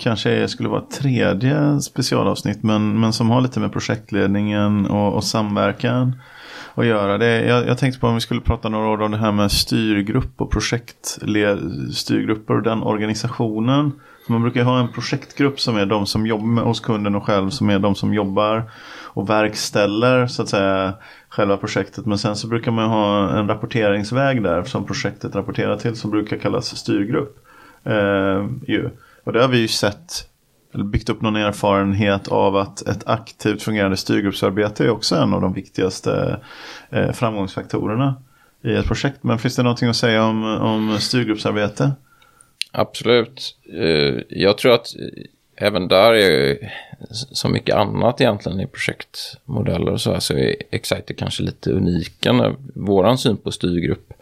kanske 0.00 0.48
skulle 0.48 0.68
vara 0.68 0.80
tredje 0.80 1.80
specialavsnitt 1.80 2.62
men, 2.62 3.00
men 3.00 3.12
som 3.12 3.30
har 3.30 3.40
lite 3.40 3.60
med 3.60 3.72
projektledningen 3.72 4.86
och, 4.86 5.14
och 5.14 5.24
samverkan 5.24 6.20
att 6.74 6.86
göra. 6.86 7.18
Det, 7.18 7.44
jag, 7.44 7.66
jag 7.66 7.78
tänkte 7.78 8.00
på 8.00 8.06
om 8.06 8.14
vi 8.14 8.20
skulle 8.20 8.40
prata 8.40 8.68
några 8.68 8.88
ord 8.88 9.02
om 9.02 9.10
det 9.10 9.18
här 9.18 9.32
med 9.32 9.52
styrgrupp 9.52 10.40
och 10.40 10.50
projektstyrgrupper 10.50 12.54
och 12.54 12.62
den 12.62 12.82
organisationen. 12.82 13.92
Man 14.28 14.42
brukar 14.42 14.64
ha 14.64 14.80
en 14.80 14.92
projektgrupp 14.92 15.60
som 15.60 15.76
är 15.76 15.86
de 15.86 16.06
som 16.06 16.26
jobbar 16.26 16.46
med 16.46 16.64
hos 16.64 16.80
kunden 16.80 17.14
och 17.14 17.24
själv 17.24 17.50
som 17.50 17.70
är 17.70 17.78
de 17.78 17.94
som 17.94 18.14
jobbar 18.14 18.70
och 19.14 19.30
verkställer 19.30 20.26
så 20.26 20.42
att 20.42 20.48
säga 20.48 20.94
själva 21.34 21.56
projektet. 21.56 22.06
Men 22.06 22.18
sen 22.18 22.36
så 22.36 22.48
brukar 22.48 22.70
man 22.70 22.88
ha 22.88 23.30
en 23.38 23.48
rapporteringsväg 23.48 24.42
där 24.42 24.64
som 24.64 24.86
projektet 24.86 25.34
rapporterar 25.34 25.76
till 25.76 25.96
som 25.96 26.10
brukar 26.10 26.36
kallas 26.36 26.76
styrgrupp. 26.76 27.36
Eh, 27.84 28.46
ju. 28.66 28.90
Och 29.24 29.32
det 29.32 29.40
har 29.40 29.48
vi 29.48 29.58
ju 29.58 29.68
sett 29.68 30.28
eller 30.74 30.84
byggt 30.84 31.08
upp 31.08 31.22
någon 31.22 31.36
erfarenhet 31.36 32.28
av 32.28 32.56
att 32.56 32.88
ett 32.88 33.08
aktivt 33.08 33.62
fungerande 33.62 33.96
styrgruppsarbete 33.96 34.84
är 34.84 34.90
också 34.90 35.16
en 35.16 35.34
av 35.34 35.40
de 35.40 35.52
viktigaste 35.52 36.40
eh, 36.90 37.12
framgångsfaktorerna 37.12 38.14
i 38.62 38.74
ett 38.74 38.86
projekt. 38.86 39.22
Men 39.22 39.38
finns 39.38 39.56
det 39.56 39.62
någonting 39.62 39.88
att 39.88 39.96
säga 39.96 40.24
om, 40.24 40.44
om 40.44 40.98
styrgruppsarbete? 40.98 41.92
Absolut. 42.72 43.56
Eh, 43.72 44.20
jag 44.28 44.58
tror 44.58 44.74
att 44.74 44.86
även 45.56 45.88
där 45.88 46.12
är 46.12 46.72
så 47.10 47.48
mycket 47.48 47.74
annat 47.74 48.20
egentligen 48.20 48.60
i 48.60 48.66
projektmodeller 48.66 49.92
och 49.92 50.00
så, 50.00 50.12
här, 50.12 50.20
så 50.20 50.34
är 50.34 50.54
Exciter 50.70 51.14
kanske 51.14 51.42
lite 51.42 51.70
unika 51.70 52.32
när 52.32 52.54
våran 52.74 53.18
syn 53.18 53.36
på 53.36 53.52
styrgrupp. 53.52 54.12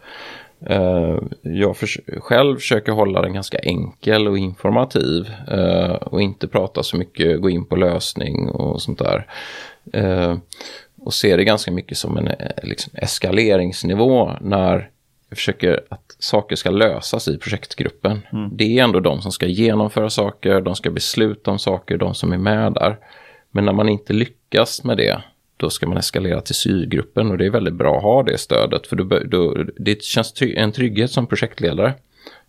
Eh, 0.65 1.19
jag 1.41 1.77
för, 1.77 1.87
själv 2.19 2.55
försöker 2.55 2.91
hålla 2.91 3.21
den 3.21 3.33
ganska 3.33 3.57
enkel 3.57 4.27
och 4.27 4.37
informativ 4.37 5.29
eh, 5.51 5.91
och 5.91 6.21
inte 6.21 6.47
prata 6.47 6.83
så 6.83 6.97
mycket, 6.97 7.41
gå 7.41 7.49
in 7.49 7.65
på 7.65 7.75
lösning 7.75 8.49
och 8.49 8.81
sånt 8.81 8.99
där. 8.99 9.27
Eh, 9.93 10.37
och 11.05 11.13
ser 11.13 11.37
det 11.37 11.43
ganska 11.43 11.71
mycket 11.71 11.97
som 11.97 12.17
en 12.17 12.29
liksom, 12.63 12.93
eskaleringsnivå 12.95 14.31
när 14.41 14.89
försöker 15.35 15.83
att 15.89 16.15
saker 16.19 16.55
ska 16.55 16.69
lösas 16.69 17.27
i 17.27 17.37
projektgruppen. 17.37 18.21
Mm. 18.31 18.49
Det 18.53 18.79
är 18.79 18.83
ändå 18.83 18.99
de 18.99 19.21
som 19.21 19.31
ska 19.31 19.45
genomföra 19.45 20.09
saker, 20.09 20.61
de 20.61 20.75
ska 20.75 20.89
besluta 20.89 21.51
om 21.51 21.59
saker, 21.59 21.97
de 21.97 22.15
som 22.15 22.33
är 22.33 22.37
med 22.37 22.73
där. 22.73 22.97
Men 23.51 23.65
när 23.65 23.73
man 23.73 23.89
inte 23.89 24.13
lyckas 24.13 24.83
med 24.83 24.97
det, 24.97 25.21
då 25.57 25.69
ska 25.69 25.87
man 25.87 25.97
eskalera 25.97 26.41
till 26.41 26.55
styrgruppen 26.55 27.31
och 27.31 27.37
det 27.37 27.45
är 27.45 27.49
väldigt 27.49 27.73
bra 27.73 27.97
att 27.97 28.03
ha 28.03 28.23
det 28.23 28.37
stödet. 28.37 28.87
För 28.87 28.95
då, 28.95 29.19
då, 29.19 29.63
det 29.77 30.03
känns 30.03 30.41
en 30.41 30.71
trygghet 30.71 31.11
som 31.11 31.27
projektledare. 31.27 31.93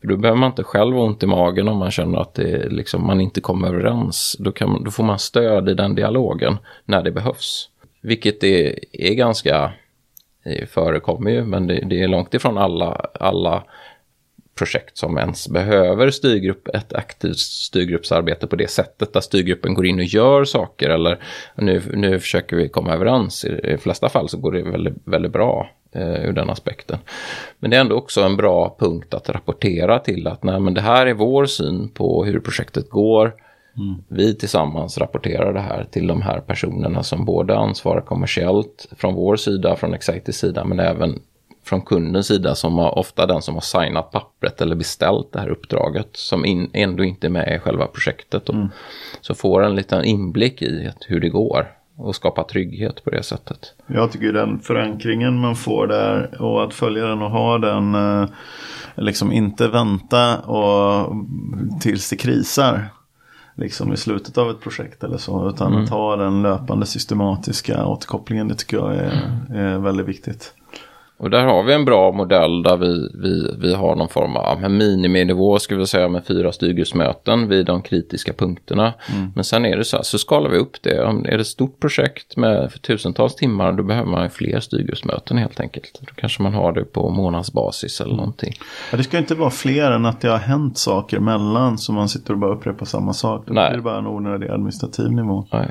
För 0.01 0.09
då 0.09 0.17
behöver 0.17 0.41
man 0.41 0.51
inte 0.51 0.65
själv 0.65 0.99
ont 0.99 1.23
i 1.23 1.27
magen 1.27 1.69
om 1.69 1.77
man 1.77 1.91
känner 1.91 2.19
att 2.19 2.35
det, 2.35 2.69
liksom, 2.69 3.07
man 3.07 3.21
inte 3.21 3.41
kommer 3.41 3.69
överens. 3.69 4.37
Då, 4.39 4.53
kan, 4.53 4.85
då 4.85 4.91
får 4.91 5.05
man 5.05 5.19
stöd 5.19 5.69
i 5.69 5.75
den 5.75 5.95
dialogen 5.95 6.57
när 6.85 7.03
det 7.03 7.11
behövs. 7.11 7.69
Vilket 8.01 8.45
är, 8.45 8.79
är 8.93 9.15
ganska 9.15 9.73
det 10.45 10.71
förekommer 10.71 11.31
ju, 11.31 11.45
men 11.45 11.67
det, 11.67 11.85
det, 11.87 12.03
är 12.03 12.09
långt 12.09 12.35
ifrån 12.35 12.59
alla, 12.59 13.07
alla 13.15 13.65
projekt 14.55 14.99
som 14.99 15.19
ens 15.19 15.49
behöver 15.49 16.11
styrgrupp, 16.11 16.69
ett 16.69 16.93
aktivt 16.93 17.39
styrgruppsarbete 17.39 18.47
på 18.47 18.57
det 18.57 18.71
sättet, 18.71 19.13
där 19.13 19.21
styrgruppen 19.21 19.75
går 19.75 19.87
in 19.87 19.99
och 19.99 20.05
gör 20.05 20.45
saker 20.45 20.91
eller 20.91 21.19
nu, 21.55 21.83
nu 21.95 22.19
försöker 22.21 22.57
vi 22.57 22.69
komma 22.69 22.95
överens. 22.95 23.45
I 23.45 23.61
de 23.63 23.79
flesta 23.79 24.09
fall 24.09 24.29
så 24.29 24.39
går 24.39 24.53
det 24.53 24.63
väldigt, 24.63 24.95
väldigt 25.05 25.33
bra 25.33 25.71
eh, 25.93 26.25
ur 26.25 26.33
den 26.33 26.51
aspekten. 26.51 26.99
Men 27.59 27.71
det 27.71 27.77
är 27.77 27.81
ändå 27.81 27.97
också 27.97 28.23
en 28.23 28.37
bra 28.37 28.77
punkt 28.79 29.15
att 29.15 29.29
rapportera 29.29 29.99
till 29.99 30.27
att 30.27 30.43
nej, 30.43 30.61
men 30.61 30.75
det 30.75 30.81
här 30.81 31.07
är 31.07 31.15
vår 31.15 31.47
syn 31.47 31.89
på 31.89 32.25
hur 32.25 32.41
projektet 32.41 32.91
går. 32.91 33.35
Mm. 33.79 33.95
Vi 34.09 34.35
tillsammans 34.35 34.99
rapporterar 34.99 35.53
det 35.53 35.61
här 35.61 35.85
till 35.91 36.07
de 36.07 36.23
här 36.23 36.41
personerna 36.41 37.03
som 37.03 37.25
både 37.25 37.59
ansvarar 37.59 38.01
kommersiellt 38.01 38.89
från 38.97 39.15
vår 39.15 39.37
sida, 39.37 39.77
från 39.77 39.95
Excitys 39.95 40.37
sida, 40.37 40.65
men 40.65 40.81
även 40.81 41.21
från 41.65 41.83
kundens 41.83 42.27
sida 42.27 42.55
som 42.55 42.79
har 42.79 42.99
ofta 42.99 43.27
den 43.27 43.43
som 43.43 43.55
har 43.55 43.61
signat 43.61 44.13
pappret 44.13 44.61
eller 44.61 44.77
beställt 44.77 45.33
det 45.33 45.41
här 45.41 45.49
uppdraget 45.49 46.09
som 46.13 46.45
in, 46.45 46.71
ändå 46.73 47.05
inte 47.05 47.27
är 47.27 47.31
med 47.31 47.57
i 47.57 47.59
själva 47.59 47.87
projektet. 47.87 48.49
Mm. 48.49 48.69
Så 49.21 49.35
får 49.35 49.63
en 49.63 49.75
liten 49.75 50.05
inblick 50.05 50.63
i 50.63 50.91
hur 51.09 51.21
det 51.21 51.29
går 51.29 51.67
och 51.97 52.17
skapa 52.17 52.45
trygghet 52.45 53.05
på 53.05 53.11
det 53.11 53.23
sättet. 53.23 53.75
Jag 53.87 54.13
tycker 54.13 54.33
den 54.33 54.59
förankringen 54.59 55.41
man 55.41 55.57
får 55.57 55.87
där 55.87 56.43
och 56.43 56.65
att 56.65 56.75
följa 56.75 57.07
den 57.07 57.23
och 57.23 57.31
ha 57.31 57.59
den, 57.59 57.95
eh, 57.95 58.29
liksom 58.95 59.33
inte 59.33 59.69
vänta 59.69 60.39
och 60.39 61.13
tills 61.81 62.11
det 62.11 62.17
krisar 62.17 62.89
liksom 63.55 63.93
i 63.93 63.97
slutet 63.97 64.39
av 64.39 64.51
ett 64.51 64.61
projekt 64.61 65.05
eller 65.05 65.17
så. 65.17 65.49
Utan 65.49 65.73
mm. 65.73 65.85
att 65.85 65.91
ha 65.91 66.17
den 66.17 66.43
löpande 66.43 66.87
systematiska 66.87 67.87
återkopplingen 67.87 68.49
det 68.49 68.55
tycker 68.55 68.77
jag 68.77 68.95
är, 68.95 69.31
är 69.55 69.79
väldigt 69.79 70.07
viktigt. 70.07 70.55
Och 71.17 71.31
där 71.31 71.45
har 71.45 71.63
vi 71.63 71.73
en 71.73 71.85
bra 71.85 72.13
modell 72.13 72.63
där 72.63 72.77
vi, 72.77 73.09
vi, 73.15 73.57
vi 73.59 73.75
har 73.75 73.97
någon 73.97 74.09
form 74.09 74.37
av 74.37 74.71
miniminivå, 74.71 75.59
ska 75.59 75.77
vi 75.77 75.87
säga, 75.87 76.09
med 76.09 76.27
fyra 76.27 76.53
styrgruppsmöten 76.53 77.49
vid 77.49 77.67
de 77.67 77.83
kritiska 77.83 78.33
punkterna. 78.33 78.95
Mm. 79.15 79.33
Men 79.35 79.45
sen 79.45 79.67
är 79.67 79.77
det 79.77 79.85
så 79.85 79.97
här, 79.97 80.03
så 80.03 80.19
skalar 80.19 80.51
vi 80.51 80.59
upp 80.59 80.83
det. 80.83 81.05
Om 81.05 81.25
är 81.25 81.31
det 81.31 81.41
ett 81.41 81.47
stort 81.47 81.81
projekt 81.81 82.37
med 82.37 82.83
tusentals 82.83 83.35
timmar, 83.35 83.73
då 83.73 83.83
behöver 83.83 84.11
man 84.11 84.31
fler 84.31 84.61
styrgruppsmöten 84.61 85.39
helt 85.39 85.61
enkelt. 85.61 86.01
Då 86.01 86.15
kanske 86.15 86.43
man 86.43 86.55
har 86.55 86.73
det 86.73 86.85
på 86.85 87.11
månadsbasis 87.11 88.01
eller 88.01 88.11
mm. 88.11 88.17
någonting. 88.17 88.53
Ja, 88.91 88.97
det 88.97 89.03
ska 89.03 89.19
inte 89.19 89.35
vara 89.35 89.51
fler 89.51 89.91
än 89.91 90.07
att 90.07 90.21
det 90.21 90.29
har 90.29 90.39
hänt 90.39 90.79
saker 90.79 91.21
mellan, 91.21 91.79
så 91.79 91.93
man 91.93 92.09
sitter 92.09 92.33
och 92.33 92.39
bara 92.39 92.55
upprepar 92.55 92.87
samma 92.87 93.13
sak. 93.13 93.45
Då 93.47 93.53
Nej. 93.53 93.71
blir 93.71 93.77
det 93.77 93.83
bara 93.83 93.99
en 93.99 94.07
onödig 94.07 94.49
administrativ 94.49 95.11
nivå. 95.13 95.47
Mm. 95.53 95.67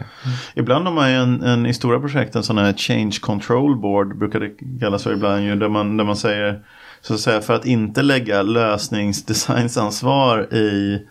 Ibland 0.55 0.85
har 0.85 0.93
man 0.93 1.09
en, 1.09 1.41
en, 1.41 1.65
i 1.65 1.73
stora 1.73 1.99
projekt 1.99 2.35
en 2.35 2.43
sån 2.43 2.57
här 2.57 2.73
change 2.73 3.17
control 3.21 3.77
board, 3.77 4.17
brukar 4.17 4.39
det 4.39 4.79
kallas 4.79 5.03
för 5.03 5.13
ibland 5.13 5.42
ju 5.45 5.55
där 5.55 5.69
man, 5.69 5.97
där 5.97 6.05
man 6.05 6.17
säger 6.17 6.59
så 7.01 7.13
att 7.13 7.19
säga 7.19 7.41
för 7.41 7.53
att 7.53 7.65
inte 7.65 8.01
lägga 8.01 8.41
lösningsdesignsansvar 8.41 10.53
i 10.53 11.01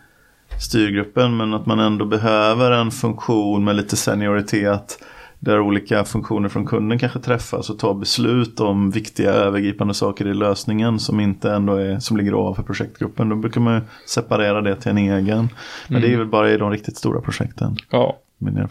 styrgruppen 0.59 1.37
men 1.37 1.53
att 1.53 1.65
man 1.65 1.79
ändå 1.79 2.05
behöver 2.05 2.71
en 2.71 2.91
funktion 2.91 3.63
med 3.63 3.75
lite 3.75 3.95
senioritet 3.95 4.99
där 5.39 5.59
olika 5.59 6.03
funktioner 6.03 6.49
från 6.49 6.65
kunden 6.65 6.99
kanske 6.99 7.19
träffas 7.19 7.69
och 7.69 7.79
tar 7.79 7.93
beslut 7.93 8.59
om 8.59 8.91
viktiga 8.91 9.31
övergripande 9.31 9.93
saker 9.93 10.27
i 10.27 10.33
lösningen 10.33 10.99
som 10.99 11.19
inte 11.19 11.51
ändå 11.51 11.75
är, 11.75 11.99
som 11.99 12.17
ligger 12.17 12.33
ovanför 12.33 12.63
projektgruppen. 12.63 13.29
Då 13.29 13.35
brukar 13.35 13.61
man 13.61 13.81
separera 14.07 14.61
det 14.61 14.75
till 14.75 14.91
en 14.91 14.97
egen. 14.97 15.49
Men 15.87 15.97
mm. 15.97 16.01
det 16.01 16.07
är 16.07 16.13
mm. 16.13 16.19
väl 16.19 16.27
bara 16.27 16.51
i 16.51 16.57
de 16.57 16.71
riktigt 16.71 16.97
stora 16.97 17.21
projekten. 17.21 17.75
Ja, 17.89 18.19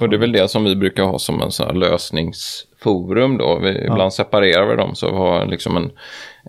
och 0.00 0.08
det 0.08 0.16
är 0.16 0.18
väl 0.18 0.32
det 0.32 0.50
som 0.50 0.64
vi 0.64 0.76
brukar 0.76 1.02
ha 1.02 1.18
som 1.18 1.42
en 1.42 1.50
sån 1.50 1.66
här 1.66 1.74
lösningsforum 2.82 3.38
då. 3.38 3.58
Vi, 3.58 3.74
ja. 3.74 3.92
Ibland 3.92 4.12
separerar 4.12 4.66
vi 4.66 4.76
dem 4.76 4.94
så 4.94 5.10
vi 5.10 5.16
har 5.16 5.46
liksom 5.46 5.76
en, 5.76 5.90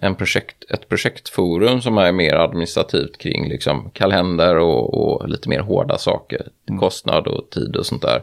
en 0.02 0.16
projekt, 0.16 0.72
ett 0.72 0.90
projektforum 0.90 1.82
som 1.82 1.98
är 1.98 2.12
mer 2.12 2.36
administrativt 2.36 3.18
kring 3.18 3.50
liksom 3.50 3.90
kalender 3.94 4.58
och, 4.58 4.94
och 4.94 5.30
lite 5.30 5.50
mer 5.50 5.60
hårda 5.60 5.98
saker. 5.98 6.48
Mm. 6.70 6.80
Kostnad 6.80 7.28
och 7.28 7.50
tid 7.50 7.76
och 7.76 7.86
sånt 7.86 8.02
där. 8.02 8.22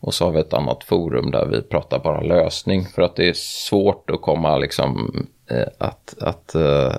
Och 0.00 0.14
så 0.14 0.24
har 0.24 0.32
vi 0.32 0.40
ett 0.40 0.54
annat 0.54 0.84
forum 0.84 1.30
där 1.30 1.46
vi 1.46 1.62
pratar 1.62 1.98
bara 1.98 2.20
lösning 2.20 2.84
för 2.84 3.02
att 3.02 3.16
det 3.16 3.28
är 3.28 3.34
svårt 3.36 4.10
att 4.10 4.20
komma 4.20 4.58
liksom 4.58 5.26
eh, 5.50 5.68
att, 5.78 6.14
att 6.20 6.54
eh, 6.54 6.92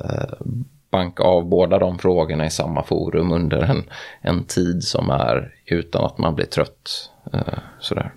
banka 0.95 1.23
av 1.23 1.45
båda 1.45 1.79
de 1.79 1.99
frågorna 1.99 2.45
i 2.45 2.49
samma 2.49 2.83
forum 2.83 3.31
under 3.31 3.57
en, 3.57 3.83
en 4.21 4.43
tid 4.43 4.83
som 4.83 5.09
är 5.09 5.51
utan 5.65 6.05
att 6.05 6.17
man 6.17 6.35
blir 6.35 6.45
trött. 6.45 7.11
Eh, 7.33 7.59
sådär. 7.79 8.11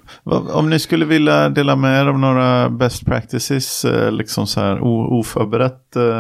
Om 0.53 0.71
ni 0.71 0.79
skulle 0.79 1.05
vilja 1.05 1.49
dela 1.49 1.77
med 1.77 2.01
er 2.01 2.07
av 2.07 2.19
några 2.19 2.69
best 2.69 3.07
practices, 3.07 3.85
eh, 3.85 4.13
liksom 4.13 4.47
så 4.47 4.61
här 4.61 4.81
oförberett 5.13 5.97
eh, 5.97 6.19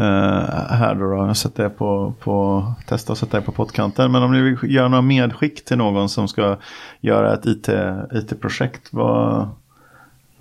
eh, 0.00 0.76
här 0.80 0.94
då, 0.94 1.16
då. 1.16 1.26
Jag 1.26 1.36
sätter 1.36 1.62
det 1.62 1.70
på, 1.70 2.14
på 2.20 2.64
testa 2.86 3.12
att 3.12 3.18
sätta 3.18 3.40
det 3.40 3.46
på 3.46 3.52
poddkanten. 3.52 4.12
Men 4.12 4.22
om 4.22 4.32
ni 4.32 4.40
vill 4.40 4.74
göra 4.74 4.88
några 4.88 5.02
medskick 5.02 5.64
till 5.64 5.78
någon 5.78 6.08
som 6.08 6.28
ska 6.28 6.56
göra 7.00 7.34
ett 7.34 7.46
IT, 7.46 7.68
IT-projekt. 8.12 8.88
Vad, 8.90 9.48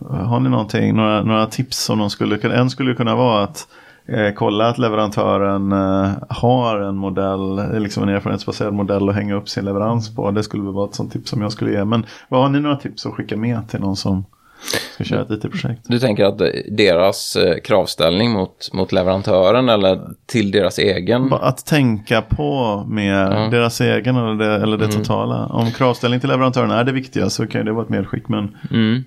har 0.10 0.40
ni 0.40 0.50
någonting, 0.50 0.96
några, 0.96 1.24
några 1.24 1.46
tips 1.46 1.78
som 1.78 2.00
de 2.00 2.10
skulle 2.10 2.38
kunna, 2.38 2.56
en 2.56 2.70
skulle 2.70 2.94
kunna 2.94 3.16
vara 3.16 3.44
att 3.44 3.68
eh, 4.08 4.34
kolla 4.36 4.68
att 4.68 4.78
leverantören 4.78 5.72
eh, 5.72 6.12
har 6.30 6.80
en 6.80 6.96
modell, 6.96 7.82
liksom 7.82 8.04
en 8.04 8.10
erfarenhetsbaserad 8.10 8.74
modell 8.74 9.10
att 9.10 9.16
hänga 9.16 9.36
upp 9.36 9.50
sin 9.50 9.66
leverans 9.66 10.16
på. 10.16 10.32
Det 10.32 10.44
skulle 10.44 10.64
vara 10.64 10.90
ett 10.90 10.96
sånt 10.96 11.14
tips 11.14 11.30
som 11.30 11.42
jag 11.42 11.52
skulle 11.52 11.72
ge. 11.72 11.86
Men 11.86 12.06
vad 12.30 12.42
har 12.42 12.50
ni 12.50 12.60
några 12.60 12.76
tips 12.76 13.06
att 13.06 13.14
skicka 13.14 13.38
med 13.38 13.70
till 13.70 13.80
någon 13.80 13.96
som 13.96 14.26
ska 14.94 15.04
köra 15.04 15.22
ett 15.22 15.32
IT-projekt? 15.32 15.82
Du 15.88 16.00
tänker 16.00 16.26
att 16.26 16.42
deras 16.72 17.36
eh, 17.36 17.60
kravställning 17.64 18.32
mot, 18.32 18.74
mot 18.74 18.92
leverantören 18.92 19.70
eller 19.70 20.00
till 20.26 20.52
deras 20.52 20.80
egen? 20.80 21.34
Att 21.34 21.66
tänka 21.66 22.22
på 22.22 22.84
med 22.88 23.32
mm. 23.32 23.52
deras 23.52 23.82
egen 23.82 24.16
eller 24.16 24.46
det, 24.46 24.56
eller 24.56 24.78
det 24.78 24.86
mm. 24.86 24.98
totala. 24.98 25.46
Om 25.46 25.72
kravställning 25.72 26.20
till 26.20 26.30
leverantören 26.30 26.72
är 26.72 26.84
det 26.84 26.92
viktiga 26.92 27.30
så 27.30 27.48
kan 27.48 27.66
det 27.66 27.72
vara 27.72 27.84
ett 27.84 27.90
medskick. 27.90 28.28
Men... 28.28 28.58
Mm. 28.72 29.04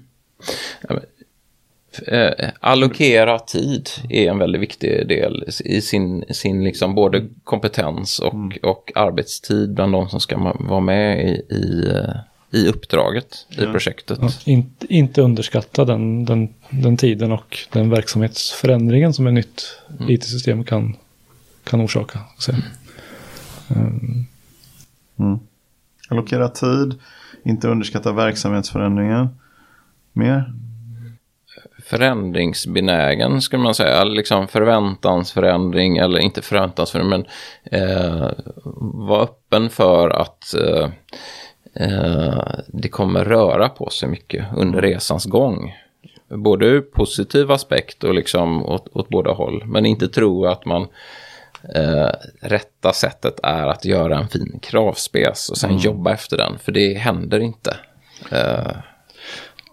Eh, 2.06 2.48
allokera 2.60 3.38
tid 3.38 3.88
är 4.08 4.30
en 4.30 4.38
väldigt 4.38 4.60
viktig 4.60 5.08
del 5.08 5.44
i 5.64 5.80
sin, 5.80 6.24
sin 6.30 6.64
liksom 6.64 6.94
både 6.94 7.28
kompetens 7.44 8.18
och, 8.18 8.34
mm. 8.34 8.58
och 8.62 8.92
arbetstid 8.94 9.74
bland 9.74 9.92
de 9.92 10.08
som 10.08 10.20
ska 10.20 10.54
vara 10.58 10.80
med 10.80 11.28
i, 11.28 11.54
i, 11.54 11.92
eh, 11.94 12.14
i 12.50 12.68
uppdraget 12.68 13.46
ja. 13.48 13.62
i 13.62 13.66
projektet. 13.66 14.18
Ja, 14.22 14.30
inte, 14.44 14.94
inte 14.94 15.22
underskatta 15.22 15.84
den, 15.84 16.24
den, 16.24 16.54
den 16.70 16.96
tiden 16.96 17.32
och 17.32 17.58
den 17.72 17.90
verksamhetsförändringen 17.90 19.12
som 19.12 19.26
ett 19.26 19.34
nytt 19.34 19.62
mm. 19.98 20.10
IT-system 20.10 20.64
kan, 20.64 20.96
kan 21.64 21.80
orsaka. 21.80 22.18
Mm. 22.48 22.62
Um. 23.68 24.26
Mm. 25.18 25.38
Allokera 26.08 26.48
tid, 26.48 26.94
inte 27.44 27.68
underskatta 27.68 28.12
verksamhetsförändringen. 28.12 29.28
Mer? 30.12 30.52
Förändringsbenägen 31.84 33.42
skulle 33.42 33.62
man 33.62 33.74
säga. 33.74 34.04
Liksom 34.04 34.48
förväntansförändring 34.48 35.96
eller 35.96 36.18
inte 36.18 36.42
förväntansförändring 36.42 37.26
men 37.70 37.80
eh, 37.80 38.30
vara 39.08 39.22
öppen 39.22 39.70
för 39.70 40.10
att 40.10 40.54
eh, 40.54 40.88
eh, 41.74 42.42
det 42.66 42.88
kommer 42.88 43.24
röra 43.24 43.68
på 43.68 43.90
sig 43.90 44.08
mycket 44.08 44.46
under 44.56 44.80
resans 44.80 45.24
gång. 45.24 45.74
Både 46.28 46.66
ur 46.66 46.80
positiv 46.80 47.50
aspekt 47.50 48.04
och 48.04 48.14
liksom 48.14 48.66
åt, 48.66 48.88
åt 48.92 49.08
båda 49.08 49.32
håll. 49.32 49.64
Men 49.66 49.86
inte 49.86 50.08
tro 50.08 50.46
att 50.46 50.64
man 50.64 50.88
eh, 51.74 52.10
rätta 52.40 52.92
sättet 52.92 53.40
är 53.42 53.66
att 53.66 53.84
göra 53.84 54.18
en 54.18 54.28
fin 54.28 54.58
kravspec 54.62 55.48
och 55.50 55.56
sen 55.56 55.70
mm. 55.70 55.82
jobba 55.82 56.12
efter 56.12 56.36
den. 56.36 56.58
För 56.58 56.72
det 56.72 56.94
händer 56.94 57.40
inte. 57.40 57.76
Eh, 58.32 58.76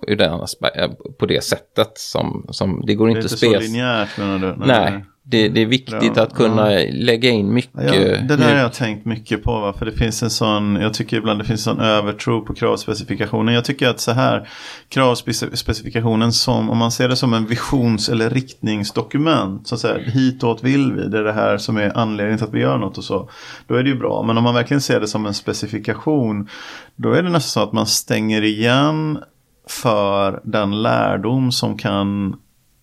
ur 0.08 0.16
den 0.16 0.34
eh, 0.34 0.90
på 1.20 1.26
det 1.26 1.44
sättet 1.44 1.92
som, 1.98 2.48
som 2.50 2.84
det 2.86 2.94
går 2.94 3.10
inte 3.10 3.26
att 3.26 3.32
spela. 3.32 3.52
Det 3.52 3.58
är 3.58 3.60
inte 3.60 3.68
så 3.68 3.74
linjärt 3.74 4.18
menar 4.18 4.40
du? 4.40 4.66
Nej, 4.66 4.92
Nej 4.92 5.04
det, 5.30 5.50
det, 5.50 5.62
är 5.62 5.66
viktigt 5.66 6.12
ja, 6.16 6.24
att 6.24 6.34
kunna 6.34 6.74
ja. 6.74 6.90
lägga 6.94 7.30
in 7.30 7.54
mycket. 7.54 7.84
Ja, 7.84 7.92
det 8.28 8.36
där 8.36 8.54
har 8.54 8.62
jag 8.62 8.74
tänkt 8.74 9.06
mycket 9.06 9.44
på. 9.44 9.60
Va? 9.60 9.74
För 9.74 9.86
det 9.86 9.92
finns 9.92 10.24
en 10.24 10.30
sån, 10.30 10.76
jag 10.76 10.94
tycker 10.94 11.18
ibland 11.18 11.40
det 11.40 11.46
finns 11.46 11.68
en 11.68 11.76
sån 11.76 11.84
övertro 11.84 12.46
på 12.46 12.54
kravspecifikationen. 12.54 13.54
Jag 13.54 13.66
tycker 13.66 13.88
att 13.88 14.00
så 14.00 14.12
här, 14.12 14.50
kravspecifikationen 14.90 16.34
som, 16.34 16.70
om 16.70 16.78
man 16.78 16.92
ser 16.92 17.10
det 17.10 17.16
som 17.16 17.34
en 17.34 17.46
visions 17.46 18.10
eller 18.10 18.30
riktningsdokument. 18.30 19.68
Så 19.68 19.76
att 19.76 19.98
hitåt 19.98 20.64
vill 20.64 20.94
vi, 20.94 21.08
det 21.08 21.20
är 21.20 21.24
det 21.24 21.34
här 21.34 21.58
som 21.58 21.78
är 21.78 21.98
anledningen 21.98 22.38
till 22.38 22.48
att 22.48 22.54
vi 22.54 22.60
gör 22.60 22.78
något 22.78 22.98
och 22.98 23.04
så. 23.04 23.30
Då 23.68 23.76
är 23.76 23.84
det 23.84 23.90
ju 23.90 23.98
bra. 23.98 24.24
Men 24.24 24.38
om 24.38 24.44
man 24.44 24.54
verkligen 24.54 24.82
ser 24.82 25.00
det 25.00 25.08
som 25.08 25.26
en 25.26 25.34
specifikation. 25.34 26.50
Då 26.96 27.12
är 27.12 27.24
det 27.24 27.30
nästan 27.30 27.64
så 27.64 27.68
att 27.68 27.74
man 27.74 27.86
stänger 27.86 28.42
igen 28.42 29.20
för 29.68 30.42
den 30.44 30.82
lärdom 30.82 31.52
som 31.52 31.78
kan 31.78 32.36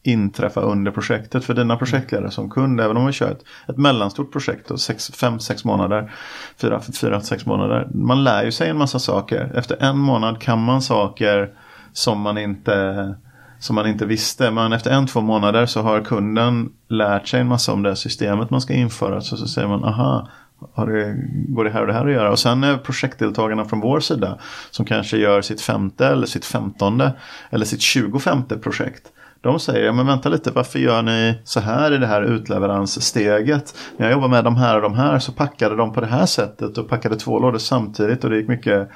inträffa 0.02 0.60
under 0.60 0.90
projektet 0.90 1.44
för 1.44 1.54
dina 1.54 1.76
projektledare 1.76 2.30
som 2.30 2.50
kund. 2.50 2.80
Även 2.80 2.96
om 2.96 3.06
vi 3.06 3.12
kör 3.12 3.30
ett, 3.30 3.44
ett 3.68 3.76
mellanstort 3.76 4.32
projekt, 4.32 4.70
5-6 4.70 5.66
månader, 5.66 6.12
4-6 6.60 7.48
månader. 7.48 7.88
Man 7.94 8.24
lär 8.24 8.44
ju 8.44 8.52
sig 8.52 8.70
en 8.70 8.78
massa 8.78 8.98
saker. 8.98 9.52
Efter 9.54 9.82
en 9.82 9.98
månad 9.98 10.40
kan 10.40 10.64
man 10.64 10.82
saker 10.82 11.50
som 11.92 12.20
man 12.20 12.38
inte 12.38 13.14
som 13.58 13.74
man 13.74 13.86
inte 13.86 14.06
visste. 14.06 14.50
Men 14.50 14.72
efter 14.72 14.90
en, 14.90 15.06
två 15.06 15.20
månader 15.20 15.66
så 15.66 15.82
har 15.82 16.00
kunden 16.00 16.72
lärt 16.88 17.28
sig 17.28 17.40
en 17.40 17.48
massa 17.48 17.72
om 17.72 17.82
det 17.82 17.96
systemet 17.96 18.50
man 18.50 18.60
ska 18.60 18.74
införa. 18.74 19.20
Så, 19.20 19.36
så 19.36 19.48
säger 19.48 19.68
man, 19.68 19.84
aha, 19.84 20.28
har 20.72 20.86
det, 20.86 21.16
går 21.48 21.64
det 21.64 21.70
här 21.70 21.80
och 21.80 21.86
det 21.86 21.92
här 21.92 22.06
att 22.06 22.12
göra? 22.12 22.30
Och 22.30 22.38
sen 22.38 22.64
är 22.64 22.76
projektdeltagarna 22.76 23.64
från 23.64 23.80
vår 23.80 24.00
sida 24.00 24.38
som 24.70 24.86
kanske 24.86 25.16
gör 25.16 25.42
sitt 25.42 25.60
femte 25.60 26.06
eller 26.06 26.26
sitt 26.26 26.44
femtonde 26.44 27.12
eller 27.50 27.64
sitt 27.64 27.80
tjugofemte 27.80 28.58
projekt. 28.58 29.02
De 29.40 29.60
säger, 29.60 29.92
men 29.92 30.06
vänta 30.06 30.28
lite, 30.28 30.50
varför 30.50 30.78
gör 30.78 31.02
ni 31.02 31.38
så 31.44 31.60
här 31.60 31.92
i 31.92 31.98
det 31.98 32.06
här 32.06 32.22
utleveranssteget? 32.22 33.74
När 33.96 34.06
jag 34.06 34.12
jobbar 34.12 34.28
med 34.28 34.44
de 34.44 34.56
här 34.56 34.76
och 34.76 34.82
de 34.82 34.94
här 34.94 35.18
så 35.18 35.32
packade 35.32 35.76
de 35.76 35.92
på 35.92 36.00
det 36.00 36.06
här 36.06 36.26
sättet 36.26 36.78
och 36.78 36.88
packade 36.88 37.16
två 37.16 37.38
lådor 37.38 37.58
samtidigt 37.58 38.24
och 38.24 38.30
det 38.30 38.36
gick 38.36 38.48
mycket 38.48 38.88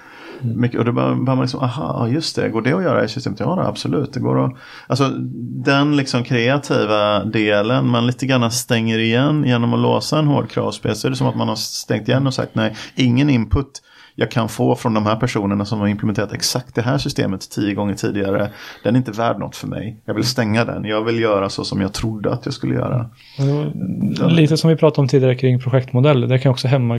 mycket, 0.43 0.79
och 0.79 0.85
då 0.85 0.93
börjar 0.93 1.15
man 1.15 1.41
liksom, 1.41 1.61
aha, 1.61 2.09
just 2.09 2.37
det, 2.37 2.49
går 2.49 2.63
det 2.63 2.73
att 2.73 2.83
göra 2.83 3.05
i 3.05 3.09
systemet? 3.09 3.41
Ja, 3.41 3.65
absolut, 3.67 4.13
det 4.13 4.21
går 4.21 4.45
att. 4.45 4.53
Alltså 4.87 5.09
den 5.65 5.97
liksom 5.97 6.25
kreativa 6.25 7.25
delen, 7.25 7.89
man 7.89 8.07
lite 8.07 8.27
grann 8.27 8.51
stänger 8.51 8.99
igen 8.99 9.45
genom 9.47 9.75
att 9.75 9.81
låsa 9.81 10.19
en 10.19 10.27
hård 10.27 10.51
kravspel. 10.51 10.97
Så 10.97 11.07
är 11.07 11.11
det 11.11 11.17
som 11.17 11.27
att 11.27 11.37
man 11.37 11.49
har 11.49 11.57
stängt 11.57 12.09
igen 12.09 12.27
och 12.27 12.35
sagt 12.35 12.55
nej, 12.55 12.77
ingen 12.95 13.31
input 13.31 13.83
jag 14.21 14.31
kan 14.31 14.49
få 14.49 14.77
från 14.77 14.95
de 14.95 15.07
här 15.07 15.17
personerna 15.17 15.65
som 15.65 15.81
har 15.81 15.89
implementerat 15.89 16.33
exakt 16.33 16.75
det 16.75 16.83
här 16.83 16.99
systemet 16.99 17.51
tio 17.51 17.75
gånger 17.75 17.95
tidigare. 17.95 18.51
Den 18.85 18.95
är 18.95 18.99
inte 18.99 19.11
värd 19.11 19.39
något 19.39 19.57
för 19.57 19.67
mig. 19.67 19.97
Jag 20.05 20.15
vill 20.15 20.25
stänga 20.25 20.65
den. 20.65 20.85
Jag 20.85 21.05
vill 21.05 21.21
göra 21.21 21.49
så 21.49 21.65
som 21.65 21.81
jag 21.81 21.93
trodde 21.93 22.33
att 22.33 22.45
jag 22.45 22.55
skulle 22.55 22.75
göra. 22.75 23.11
Lite 24.29 24.57
som 24.57 24.71
vi 24.71 24.77
pratade 24.77 25.01
om 25.01 25.09
tidigare 25.09 25.35
kring 25.35 25.61
projektmodell. 25.61 26.29
Det 26.29 26.39
kan 26.39 26.53
också 26.53 26.69
hämma 26.69 26.99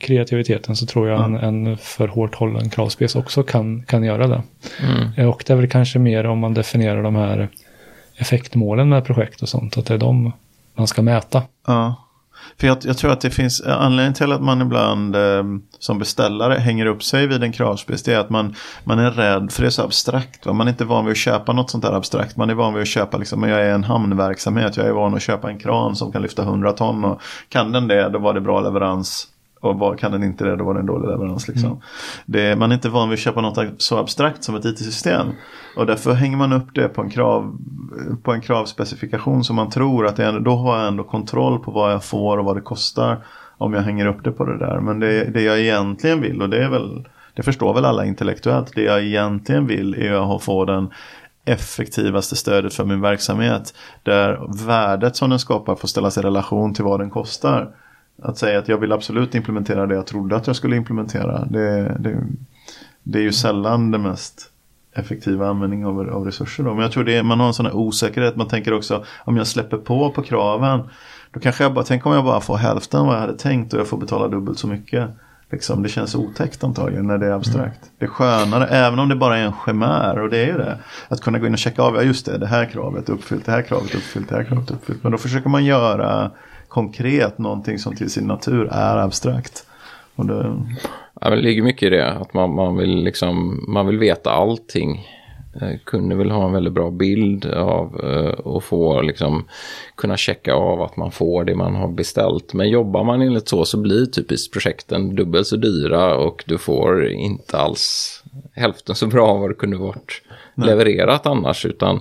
kreativiteten. 0.00 0.76
Så 0.76 0.86
tror 0.86 1.08
jag 1.08 1.20
ja. 1.20 1.24
en, 1.24 1.36
en 1.36 1.76
för 1.76 2.08
hårt 2.08 2.34
hållen 2.34 2.70
kravspec 2.70 3.16
också 3.16 3.42
kan, 3.42 3.82
kan 3.82 4.04
göra 4.04 4.26
det. 4.26 4.42
Mm. 4.82 5.28
Och 5.28 5.44
det 5.46 5.52
är 5.52 5.56
väl 5.56 5.68
kanske 5.68 5.98
mer 5.98 6.26
om 6.26 6.38
man 6.38 6.54
definierar 6.54 7.02
de 7.02 7.14
här 7.14 7.48
effektmålen 8.16 8.88
med 8.88 9.04
projekt 9.04 9.42
och 9.42 9.48
sånt. 9.48 9.78
Att 9.78 9.86
det 9.86 9.94
är 9.94 9.98
de 9.98 10.32
man 10.74 10.86
ska 10.86 11.02
mäta. 11.02 11.42
Ja. 11.66 12.01
För 12.60 12.66
jag, 12.66 12.78
jag, 12.82 12.98
tror 12.98 13.12
att 13.12 13.20
det 13.20 13.30
finns 13.30 13.60
anledning 13.60 14.14
till 14.14 14.32
att 14.32 14.42
man 14.42 14.62
ibland 14.62 15.16
eh, 15.16 15.44
som 15.78 15.98
beställare 15.98 16.54
hänger 16.54 16.86
upp 16.86 17.02
sig 17.02 17.26
vid 17.26 17.42
en 17.42 17.52
kravspec. 17.52 18.02
Det 18.02 18.14
är 18.14 18.18
att 18.18 18.30
man, 18.30 18.54
man 18.84 18.98
är 18.98 19.10
rädd 19.10 19.52
för 19.52 19.62
det 19.62 19.68
är 19.68 19.70
så 19.70 19.82
abstrakt. 19.82 20.46
Va? 20.46 20.52
Man 20.52 20.66
är 20.66 20.70
inte 20.70 20.84
van 20.84 21.04
vid 21.04 21.12
att 21.12 21.18
köpa 21.18 21.52
något 21.52 21.70
sånt 21.70 21.84
där 21.84 21.92
abstrakt. 21.92 22.36
Man 22.36 22.50
är 22.50 22.54
van 22.54 22.74
vid 22.74 22.82
att 22.82 22.88
köpa, 22.88 23.18
liksom, 23.18 23.42
jag 23.42 23.60
är 23.60 23.74
en 23.74 23.84
hamnverksamhet. 23.84 24.76
Jag 24.76 24.86
är 24.86 24.92
van 24.92 25.14
att 25.14 25.22
köpa 25.22 25.50
en 25.50 25.58
kran 25.58 25.96
som 25.96 26.12
kan 26.12 26.22
lyfta 26.22 26.42
100 26.42 26.72
ton. 26.72 27.04
Och 27.04 27.22
kan 27.48 27.72
den 27.72 27.88
det, 27.88 28.08
då 28.08 28.18
var 28.18 28.34
det 28.34 28.40
bra 28.40 28.60
leverans 28.60 29.28
och 29.62 29.78
var, 29.78 29.96
kan 29.96 30.12
den 30.12 30.22
inte 30.22 30.44
det, 30.44 30.56
då 30.56 30.64
var 30.64 30.74
det 30.74 30.80
en 30.80 30.86
dålig 30.86 31.08
leverans. 31.08 31.48
Liksom. 31.48 31.68
Mm. 31.68 31.80
Det, 32.26 32.56
man 32.56 32.70
är 32.70 32.74
inte 32.74 32.88
van 32.88 33.08
vid 33.08 33.16
att 33.16 33.20
köpa 33.20 33.40
något 33.40 33.82
så 33.82 33.98
abstrakt 33.98 34.44
som 34.44 34.54
ett 34.54 34.64
IT-system. 34.64 35.26
Och 35.76 35.86
därför 35.86 36.12
hänger 36.12 36.36
man 36.36 36.52
upp 36.52 36.74
det 36.74 36.88
på 36.88 37.02
en, 37.02 37.10
krav, 37.10 37.58
på 38.22 38.32
en 38.32 38.40
kravspecifikation 38.40 39.44
som 39.44 39.56
man 39.56 39.70
tror 39.70 40.06
att 40.06 40.18
är, 40.18 40.40
då 40.40 40.56
har 40.56 40.78
jag 40.78 40.88
ändå 40.88 41.04
kontroll 41.04 41.58
på 41.58 41.70
vad 41.70 41.92
jag 41.92 42.04
får 42.04 42.38
och 42.38 42.44
vad 42.44 42.56
det 42.56 42.60
kostar. 42.60 43.24
Om 43.58 43.74
jag 43.74 43.82
hänger 43.82 44.06
upp 44.06 44.24
det 44.24 44.32
på 44.32 44.44
det 44.44 44.58
där. 44.58 44.80
Men 44.80 45.00
det, 45.00 45.24
det 45.24 45.42
jag 45.42 45.60
egentligen 45.60 46.20
vill 46.20 46.42
och 46.42 46.48
det 46.48 46.64
är 46.64 46.68
väl 46.68 47.06
det 47.34 47.42
förstår 47.42 47.74
väl 47.74 47.84
alla 47.84 48.04
intellektuellt. 48.04 48.72
Det 48.74 48.82
jag 48.82 49.02
egentligen 49.02 49.66
vill 49.66 49.94
är 49.94 50.36
att 50.36 50.42
få 50.42 50.64
den 50.64 50.90
effektivaste 51.44 52.36
stödet 52.36 52.74
för 52.74 52.84
min 52.84 53.00
verksamhet. 53.00 53.74
Där 54.02 54.40
värdet 54.66 55.16
som 55.16 55.30
den 55.30 55.38
skapar 55.38 55.74
får 55.74 55.88
ställas 55.88 56.18
i 56.18 56.20
relation 56.20 56.74
till 56.74 56.84
vad 56.84 57.00
den 57.00 57.10
kostar. 57.10 57.68
Att 58.22 58.38
säga 58.38 58.58
att 58.58 58.68
jag 58.68 58.78
vill 58.78 58.92
absolut 58.92 59.34
implementera 59.34 59.86
det 59.86 59.94
jag 59.94 60.06
trodde 60.06 60.36
att 60.36 60.46
jag 60.46 60.56
skulle 60.56 60.76
implementera. 60.76 61.44
Det, 61.44 61.96
det, 61.98 62.18
det 63.02 63.18
är 63.18 63.22
ju 63.22 63.32
sällan 63.32 63.90
det 63.90 63.98
mest 63.98 64.50
effektiva 64.94 65.48
användning 65.48 65.86
av, 65.86 66.00
av 66.10 66.24
resurser. 66.24 66.64
Då. 66.64 66.70
Men 66.74 66.82
jag 66.82 66.92
tror 66.92 67.04
det 67.04 67.16
är, 67.16 67.22
man 67.22 67.40
har 67.40 67.46
en 67.46 67.54
sån 67.54 67.66
här 67.66 67.76
osäkerhet. 67.76 68.36
Man 68.36 68.48
tänker 68.48 68.72
också 68.74 69.04
om 69.24 69.36
jag 69.36 69.46
släpper 69.46 69.76
på 69.76 70.10
på 70.10 70.22
kraven. 70.22 70.80
Då 71.30 71.40
kanske 71.40 71.64
jag 71.64 71.74
bara, 71.74 71.84
tänk 71.84 72.06
om 72.06 72.12
jag 72.12 72.24
bara 72.24 72.40
får 72.40 72.56
hälften 72.56 73.06
vad 73.06 73.14
jag 73.14 73.20
hade 73.20 73.38
tänkt 73.38 73.72
och 73.72 73.80
jag 73.80 73.86
får 73.86 73.98
betala 73.98 74.28
dubbelt 74.28 74.58
så 74.58 74.66
mycket. 74.66 75.10
Liksom, 75.50 75.82
det 75.82 75.88
känns 75.88 76.14
otäckt 76.14 76.64
antagligen 76.64 77.06
när 77.06 77.18
det 77.18 77.26
är 77.26 77.32
abstrakt. 77.32 77.82
Mm. 77.82 77.94
Det 77.98 78.04
är 78.04 78.08
skönare, 78.08 78.66
även 78.66 78.98
om 78.98 79.08
det 79.08 79.16
bara 79.16 79.38
är 79.38 79.44
en 79.44 79.52
chimär 79.66 80.18
och 80.18 80.30
det 80.30 80.38
är 80.38 80.46
ju 80.46 80.58
det. 80.58 80.78
Att 81.08 81.20
kunna 81.20 81.38
gå 81.38 81.46
in 81.46 81.52
och 81.52 81.58
checka 81.58 81.82
av, 81.82 81.96
ja 81.96 82.02
just 82.02 82.26
det, 82.26 82.38
det 82.38 82.46
här 82.46 82.64
kravet 82.64 83.08
är 83.08 83.12
uppfyllt, 83.12 83.46
det 83.46 83.52
här 83.52 83.62
kravet 83.62 83.94
uppfyllt, 83.94 84.28
det 84.28 84.36
här 84.36 84.44
kravet 84.44 84.70
uppfyllt. 84.70 85.02
Men 85.02 85.12
då 85.12 85.18
försöker 85.18 85.48
man 85.48 85.64
göra 85.64 86.30
konkret 86.72 87.38
någonting 87.38 87.78
som 87.78 87.96
till 87.96 88.10
sin 88.10 88.26
natur 88.26 88.68
är 88.72 88.96
abstrakt. 88.96 89.66
Och 90.14 90.26
det... 90.26 90.62
ja, 91.20 91.30
det 91.30 91.36
ligger 91.36 91.62
mycket 91.62 91.82
i 91.82 91.90
det, 91.90 92.12
att 92.12 92.34
man, 92.34 92.54
man, 92.54 92.76
vill 92.76 93.04
liksom, 93.04 93.64
man 93.68 93.86
vill 93.86 93.98
veta 93.98 94.30
allting 94.30 95.06
Eh, 95.60 95.78
kunden 95.84 96.18
vill 96.18 96.30
ha 96.30 96.46
en 96.46 96.52
väldigt 96.52 96.72
bra 96.72 96.90
bild 96.90 97.46
av 97.46 98.00
eh, 98.04 98.30
och 98.30 98.64
få 98.64 99.02
liksom 99.02 99.44
kunna 99.96 100.16
checka 100.16 100.54
av 100.54 100.82
att 100.82 100.96
man 100.96 101.12
får 101.12 101.44
det 101.44 101.54
man 101.54 101.74
har 101.74 101.88
beställt. 101.88 102.54
Men 102.54 102.68
jobbar 102.70 103.04
man 103.04 103.22
enligt 103.22 103.48
så 103.48 103.64
så 103.64 103.78
blir 103.78 104.06
typiskt 104.06 104.52
projekten 104.52 105.16
dubbelt 105.16 105.46
så 105.46 105.56
dyra 105.56 106.16
och 106.16 106.44
du 106.46 106.58
får 106.58 107.08
inte 107.08 107.58
alls 107.58 108.22
hälften 108.54 108.94
så 108.94 109.06
bra 109.06 109.34
vad 109.34 109.50
det 109.50 109.54
kunde 109.54 109.76
varit 109.76 110.22
Nej. 110.54 110.68
levererat 110.68 111.26
annars 111.26 111.66
utan 111.66 112.00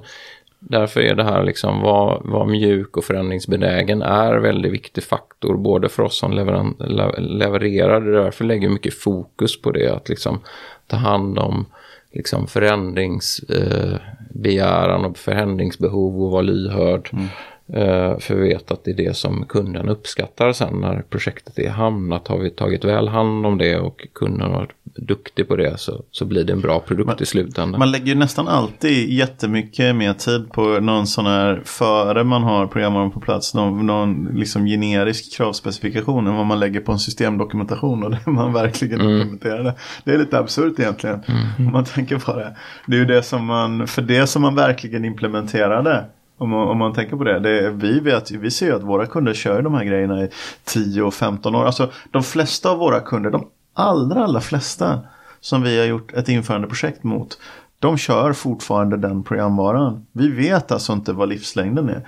Därför 0.63 1.01
är 1.01 1.15
det 1.15 1.23
här 1.23 1.43
liksom 1.43 1.81
vad, 1.81 2.21
vad 2.25 2.47
mjuk 2.47 2.97
och 2.97 3.03
förändringsbenägen 3.03 4.01
är 4.01 4.37
väldigt 4.37 4.71
viktig 4.71 5.03
faktor 5.03 5.57
både 5.57 5.89
för 5.89 6.03
oss 6.03 6.19
som 6.19 6.33
leveran, 6.33 6.75
levererar. 7.17 8.01
Därför 8.01 8.45
lägger 8.45 8.67
vi 8.67 8.73
mycket 8.73 8.93
fokus 8.93 9.61
på 9.61 9.71
det 9.71 9.95
att 9.95 10.09
liksom 10.09 10.39
ta 10.87 10.97
hand 10.97 11.39
om 11.39 11.65
liksom 12.11 12.47
förändringsbegäran 12.47 15.01
eh, 15.01 15.09
och 15.09 15.17
förändringsbehov 15.17 16.23
och 16.23 16.31
vara 16.31 16.41
lyhörd. 16.41 17.09
Mm. 17.13 17.27
Eh, 17.73 18.17
för 18.19 18.35
vi 18.35 18.47
vet 18.47 18.71
att 18.71 18.83
det 18.83 18.91
är 18.91 18.95
det 18.95 19.17
som 19.17 19.45
kunden 19.45 19.89
uppskattar 19.89 20.53
sen 20.53 20.81
när 20.81 21.03
projektet 21.09 21.59
är 21.59 21.69
hamnat. 21.69 22.27
Har 22.27 22.37
vi 22.37 22.49
tagit 22.49 22.85
väl 22.85 23.07
hand 23.07 23.45
om 23.45 23.57
det 23.57 23.79
och 23.79 24.07
kunden 24.13 24.51
har 24.51 24.67
duktig 24.83 25.47
på 25.47 25.55
det 25.55 25.79
så, 25.79 26.03
så 26.11 26.25
blir 26.25 26.43
det 26.43 26.53
en 26.53 26.61
bra 26.61 26.79
produkt 26.79 27.07
man, 27.07 27.15
i 27.19 27.25
slutändan. 27.25 27.79
Man 27.79 27.91
lägger 27.91 28.15
nästan 28.15 28.47
alltid 28.47 29.09
jättemycket 29.09 29.95
mer 29.95 30.13
tid 30.13 30.51
på 30.51 30.61
någon 30.63 31.07
sån 31.07 31.25
här 31.25 31.61
före 31.65 32.23
man 32.23 32.43
har 32.43 32.67
programvaran 32.67 33.11
på 33.11 33.19
plats. 33.19 33.53
Någon, 33.53 33.87
någon 33.87 34.29
liksom 34.33 34.65
generisk 34.65 35.37
kravspecifikation 35.37 36.27
än 36.27 36.35
vad 36.35 36.45
man 36.45 36.59
lägger 36.59 36.79
på 36.79 36.91
en 36.91 36.99
systemdokumentation 36.99 38.03
och 38.03 38.11
det 38.25 38.31
man 38.31 38.53
verkligen 38.53 39.01
mm. 39.01 39.13
implementerar 39.13 39.63
det. 39.63 39.75
Det 40.03 40.11
är 40.11 40.17
lite 40.17 40.39
absurt 40.39 40.79
egentligen 40.79 41.23
mm. 41.27 41.67
om 41.67 41.71
man 41.71 41.85
tänker 41.85 42.17
på 42.17 42.35
det. 42.35 42.55
Det 42.85 42.95
är 42.95 42.99
ju 42.99 43.05
det 43.05 43.23
som 43.23 43.45
man, 43.45 43.87
för 43.87 44.01
det 44.01 44.27
som 44.27 44.41
man 44.41 44.55
verkligen 44.55 45.05
implementerade 45.05 46.05
om 46.41 46.49
man, 46.49 46.67
om 46.67 46.77
man 46.77 46.93
tänker 46.93 47.17
på 47.17 47.23
det. 47.23 47.39
det 47.39 47.69
vi, 47.69 47.99
vet, 47.99 48.31
vi 48.31 48.51
ser 48.51 48.65
ju 48.65 48.75
att 48.75 48.83
våra 48.83 49.05
kunder 49.05 49.33
kör 49.33 49.61
de 49.61 49.73
här 49.73 49.83
grejerna 49.83 50.23
i 50.23 50.29
10 50.63 51.01
och 51.01 51.13
15 51.13 51.55
år. 51.55 51.65
Alltså 51.65 51.91
de 52.11 52.23
flesta 52.23 52.69
av 52.69 52.77
våra 52.77 52.99
kunder, 52.99 53.29
de 53.29 53.47
allra, 53.73 54.23
allra 54.23 54.41
flesta 54.41 54.99
som 55.39 55.61
vi 55.61 55.79
har 55.79 55.85
gjort 55.85 56.13
ett 56.13 56.29
införandeprojekt 56.29 57.03
mot, 57.03 57.37
de 57.79 57.97
kör 57.97 58.33
fortfarande 58.33 58.97
den 58.97 59.23
programvaran. 59.23 60.05
Vi 60.11 60.29
vet 60.29 60.71
alltså 60.71 60.93
inte 60.93 61.13
vad 61.13 61.29
livslängden 61.29 61.89
är. 61.89 62.07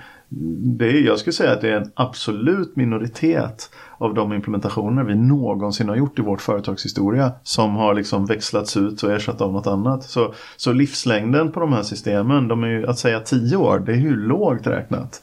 Det 0.78 0.88
är 0.88 1.00
jag 1.00 1.18
skulle 1.18 1.32
säga 1.32 1.52
att 1.52 1.60
det 1.60 1.68
är 1.68 1.76
en 1.76 1.90
absolut 1.94 2.76
minoritet 2.76 3.70
av 3.98 4.14
de 4.14 4.32
implementationer 4.32 5.04
vi 5.04 5.14
någonsin 5.14 5.88
har 5.88 5.96
gjort 5.96 6.18
i 6.18 6.22
vårt 6.22 6.40
företagshistoria 6.40 7.32
som 7.42 7.76
har 7.76 7.94
liksom 7.94 8.26
växlats 8.26 8.76
ut 8.76 9.02
och 9.02 9.12
ersatt 9.12 9.40
av 9.40 9.52
något 9.52 9.66
annat. 9.66 10.04
Så, 10.04 10.34
så 10.56 10.72
livslängden 10.72 11.52
på 11.52 11.60
de 11.60 11.72
här 11.72 11.82
systemen, 11.82 12.48
de 12.48 12.64
är 12.64 12.68
ju, 12.68 12.86
att 12.86 12.98
säga 12.98 13.20
10 13.20 13.56
år, 13.56 13.82
det 13.86 13.92
är 13.92 13.96
ju 13.96 14.16
lågt 14.16 14.66
räknat. 14.66 15.22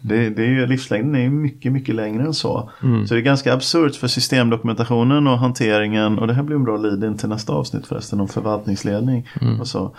Det, 0.00 0.30
det 0.30 0.42
är 0.42 0.48
ju, 0.48 0.66
livslängden 0.66 1.14
är 1.14 1.20
ju 1.20 1.30
mycket, 1.30 1.72
mycket 1.72 1.94
längre 1.94 2.22
än 2.22 2.34
så. 2.34 2.70
Mm. 2.82 3.06
Så 3.06 3.14
det 3.14 3.20
är 3.20 3.22
ganska 3.22 3.54
absurt 3.54 3.96
för 3.96 4.08
systemdokumentationen 4.08 5.26
och 5.26 5.38
hanteringen. 5.38 6.18
Och 6.18 6.26
det 6.26 6.34
här 6.34 6.42
blir 6.42 6.56
en 6.56 6.64
bra 6.64 6.76
lead-in 6.76 7.16
till 7.16 7.28
nästa 7.28 7.52
avsnitt 7.52 7.86
förresten 7.86 8.20
om 8.20 8.28
förvaltningsledning. 8.28 9.28
Mm. 9.40 9.60
Och 9.60 9.66
så, 9.66 9.94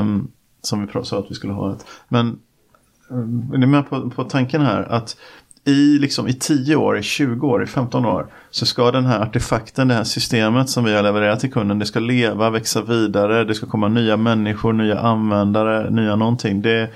um, 0.00 0.30
som 0.62 0.86
vi 0.86 1.04
sa 1.04 1.18
att 1.18 1.30
vi 1.30 1.34
skulle 1.34 1.52
ha 1.52 1.72
ett. 1.72 1.86
Men 2.08 2.38
Eh, 3.10 3.54
är 3.54 3.58
ni 3.58 3.66
med 3.66 3.90
på, 3.90 4.10
på 4.10 4.24
tanken 4.24 4.62
här? 4.62 4.82
Att 4.82 5.16
i, 5.64 5.98
liksom, 5.98 6.28
i 6.28 6.32
10 6.32 6.76
år, 6.76 6.98
i 6.98 7.02
20 7.02 7.46
år, 7.46 7.62
i 7.62 7.66
15 7.66 8.06
år 8.06 8.26
så 8.50 8.66
ska 8.66 8.90
den 8.90 9.06
här 9.06 9.20
artefakten, 9.20 9.88
det 9.88 9.94
här 9.94 10.04
systemet 10.04 10.70
som 10.70 10.84
vi 10.84 10.94
har 10.94 11.02
levererat 11.02 11.40
till 11.40 11.52
kunden, 11.52 11.78
det 11.78 11.86
ska 11.86 12.00
leva, 12.00 12.50
växa 12.50 12.82
vidare, 12.82 13.44
det 13.44 13.54
ska 13.54 13.66
komma 13.66 13.88
nya 13.88 14.16
människor, 14.16 14.72
nya 14.72 14.98
användare, 14.98 15.90
nya 15.90 16.16
någonting. 16.16 16.62
Det, 16.62 16.90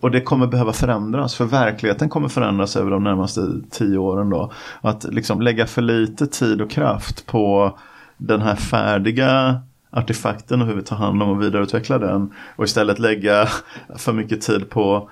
och 0.00 0.10
det 0.10 0.20
kommer 0.20 0.46
behöva 0.46 0.72
förändras 0.72 1.34
för 1.34 1.44
verkligheten 1.44 2.08
kommer 2.08 2.28
förändras 2.28 2.76
över 2.76 2.90
de 2.90 3.04
närmaste 3.04 3.40
10 3.70 3.98
åren 3.98 4.30
då. 4.30 4.52
Att 4.80 5.04
liksom 5.04 5.40
lägga 5.40 5.66
för 5.66 5.82
lite 5.82 6.26
tid 6.26 6.60
och 6.60 6.70
kraft 6.70 7.26
på 7.26 7.78
den 8.16 8.40
här 8.40 8.56
färdiga 8.56 9.60
artefakten 9.92 10.62
och 10.62 10.68
hur 10.68 10.74
vi 10.74 10.82
tar 10.82 10.96
hand 10.96 11.22
om 11.22 11.30
och 11.30 11.42
vidareutvecklar 11.42 11.98
den. 11.98 12.34
Och 12.56 12.64
istället 12.64 12.98
lägga 12.98 13.48
för 13.96 14.12
mycket 14.12 14.40
tid 14.40 14.70
på 14.70 15.10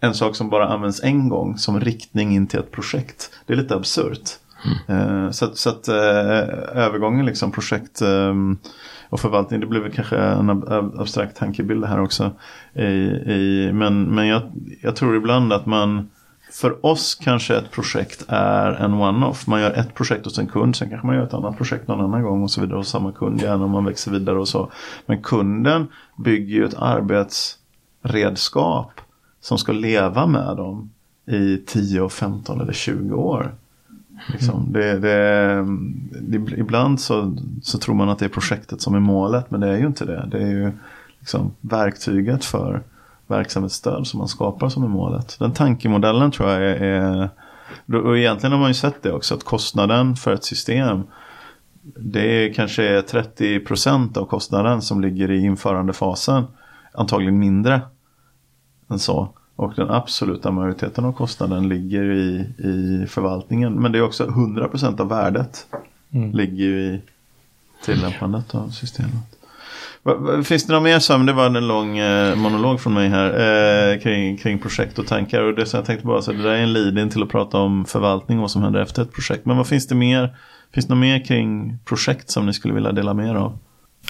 en 0.00 0.14
sak 0.14 0.36
som 0.36 0.50
bara 0.50 0.68
används 0.68 1.02
en 1.02 1.28
gång 1.28 1.58
som 1.58 1.80
riktning 1.80 2.34
in 2.34 2.46
till 2.46 2.58
ett 2.58 2.70
projekt. 2.70 3.30
Det 3.46 3.52
är 3.52 3.56
lite 3.56 3.74
absurt. 3.74 4.30
Mm. 4.88 5.32
Så, 5.32 5.54
så, 5.54 5.70
att 5.70 5.88
eh, 5.88 5.94
övergången 6.74 7.26
liksom 7.26 7.52
projekt 7.52 8.00
ehm, 8.02 8.58
och 9.08 9.20
förvaltning, 9.20 9.60
det 9.60 9.66
blev 9.66 9.92
kanske 9.92 10.16
en 10.16 10.50
abstrakt 10.98 11.36
tankebild 11.36 11.84
här 11.84 12.00
också. 12.00 12.30
I, 12.74 12.82
i, 12.82 13.70
men 13.72 14.02
men 14.02 14.26
jag, 14.26 14.42
jag 14.82 14.96
tror 14.96 15.16
ibland 15.16 15.52
att 15.52 15.66
man 15.66 16.10
för 16.52 16.86
oss 16.86 17.14
kanske 17.14 17.56
ett 17.56 17.70
projekt 17.70 18.24
är 18.28 18.72
en 18.72 18.94
one-off. 18.94 19.46
Man 19.46 19.60
gör 19.60 19.72
ett 19.72 19.94
projekt 19.94 20.24
hos 20.24 20.38
en 20.38 20.46
kund, 20.46 20.76
sen 20.76 20.90
kanske 20.90 21.06
man 21.06 21.16
gör 21.16 21.24
ett 21.24 21.34
annat 21.34 21.56
projekt 21.56 21.88
någon 21.88 22.00
annan 22.00 22.22
gång 22.22 22.42
och 22.42 22.50
så 22.50 22.60
vidare 22.60 22.76
hos 22.76 22.88
samma 22.88 23.12
kund 23.12 23.42
gärna 23.42 23.64
om 23.64 23.70
man 23.70 23.84
växer 23.84 24.10
vidare 24.10 24.38
och 24.38 24.48
så. 24.48 24.70
Men 25.06 25.22
kunden 25.22 25.86
bygger 26.16 26.54
ju 26.54 26.64
ett 26.64 26.76
arbetsredskap 26.78 28.90
som 29.40 29.58
ska 29.58 29.72
leva 29.72 30.26
med 30.26 30.56
dem 30.56 30.90
i 31.26 31.56
10, 31.66 32.08
15 32.08 32.60
eller 32.60 32.72
20 32.72 33.14
år. 33.14 33.54
Liksom. 34.32 34.60
Mm. 34.60 34.72
Det, 34.72 34.98
det, 34.98 36.38
det, 36.38 36.58
ibland 36.58 37.00
så, 37.00 37.36
så 37.62 37.78
tror 37.78 37.94
man 37.94 38.08
att 38.08 38.18
det 38.18 38.24
är 38.24 38.28
projektet 38.28 38.80
som 38.80 38.94
är 38.94 39.00
målet 39.00 39.50
men 39.50 39.60
det 39.60 39.68
är 39.68 39.78
ju 39.78 39.86
inte 39.86 40.04
det. 40.04 40.28
Det 40.30 40.38
är 40.38 40.50
ju 40.50 40.72
liksom 41.18 41.52
verktyget 41.60 42.44
för 42.44 42.82
verksamhetsstöd 43.26 44.06
som 44.06 44.18
man 44.18 44.28
skapar 44.28 44.68
som 44.68 44.84
är 44.84 44.88
målet. 44.88 45.36
Den 45.38 45.52
tankemodellen 45.52 46.30
tror 46.30 46.50
jag 46.50 46.62
är, 46.62 46.82
är 46.82 47.28
och 48.06 48.18
egentligen 48.18 48.52
har 48.52 48.58
man 48.58 48.70
ju 48.70 48.74
sett 48.74 49.02
det 49.02 49.12
också 49.12 49.34
att 49.34 49.44
kostnaden 49.44 50.16
för 50.16 50.32
ett 50.32 50.44
system 50.44 51.02
det 51.94 52.20
är 52.20 52.52
kanske 52.52 53.00
30% 53.00 54.18
av 54.18 54.24
kostnaden 54.24 54.82
som 54.82 55.00
ligger 55.00 55.30
i 55.30 55.44
införandefasen. 55.44 56.44
Antagligen 56.92 57.38
mindre 57.38 57.80
än 58.90 58.98
så. 58.98 59.28
Och 59.56 59.72
den 59.76 59.90
absoluta 59.90 60.50
majoriteten 60.50 61.04
av 61.04 61.12
kostnaden 61.12 61.68
ligger 61.68 62.04
i, 62.10 62.46
i 62.58 63.06
förvaltningen. 63.08 63.72
Men 63.72 63.92
det 63.92 63.98
är 63.98 64.02
också 64.02 64.26
100% 64.26 65.00
av 65.00 65.08
värdet 65.08 65.66
mm. 66.10 66.32
ligger 66.32 66.66
i 66.66 67.02
tillämpandet 67.84 68.54
av 68.54 68.68
systemet. 68.68 69.35
Finns 70.44 70.66
det 70.66 70.72
något 70.72 70.82
mer 70.82 70.98
som, 70.98 71.26
det 71.26 71.32
var 71.32 71.46
en 71.46 71.66
lång 71.66 71.98
eh, 71.98 72.36
monolog 72.36 72.80
från 72.80 72.94
mig 72.94 73.08
här 73.08 73.28
eh, 73.92 73.98
kring, 74.00 74.36
kring 74.36 74.58
projekt 74.58 74.98
och 74.98 75.06
tankar. 75.06 75.42
Och 75.42 75.54
det 75.54 75.66
som 75.66 75.78
jag 75.78 75.86
tänkte 75.86 76.06
bara 76.06 76.22
så 76.22 76.32
det 76.32 76.42
där 76.42 76.50
är 76.50 76.62
en 76.62 76.72
lead-in 76.72 77.10
till 77.10 77.22
att 77.22 77.28
prata 77.28 77.58
om 77.58 77.84
förvaltning 77.84 78.38
och 78.38 78.42
vad 78.42 78.50
som 78.50 78.62
händer 78.62 78.80
efter 78.80 79.02
ett 79.02 79.12
projekt. 79.12 79.46
Men 79.46 79.56
vad 79.56 79.66
finns 79.66 79.86
det 79.86 79.94
mer? 79.94 80.36
Finns 80.74 80.86
det 80.86 80.94
något 80.94 81.00
mer 81.00 81.24
kring 81.24 81.78
projekt 81.84 82.30
som 82.30 82.46
ni 82.46 82.52
skulle 82.52 82.74
vilja 82.74 82.92
dela 82.92 83.14
med 83.14 83.30
er 83.30 83.34
av? 83.34 83.58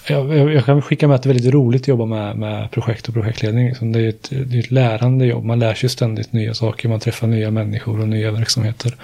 Jag, 0.08 0.52
jag, 0.54 0.64
kan 0.64 0.82
skicka 0.82 1.08
med 1.08 1.14
att 1.14 1.22
det 1.22 1.26
är 1.26 1.34
väldigt 1.34 1.54
roligt 1.54 1.82
att 1.82 1.88
jobba 1.88 2.04
med, 2.04 2.36
med 2.36 2.70
projekt 2.70 3.08
och 3.08 3.14
projektledning. 3.14 3.68
Liksom 3.68 3.92
det, 3.92 4.00
är 4.00 4.08
ett, 4.08 4.30
det 4.30 4.56
är 4.56 4.60
ett 4.60 4.70
lärande 4.70 5.26
jobb. 5.26 5.44
Man 5.44 5.58
lär 5.58 5.74
sig 5.74 5.88
ständigt 5.88 6.32
nya 6.32 6.54
saker. 6.54 6.88
Man 6.88 7.00
träffar 7.00 7.26
nya 7.26 7.50
människor 7.50 8.00
och 8.00 8.08
nya 8.08 8.30
verksamheter 8.30 8.94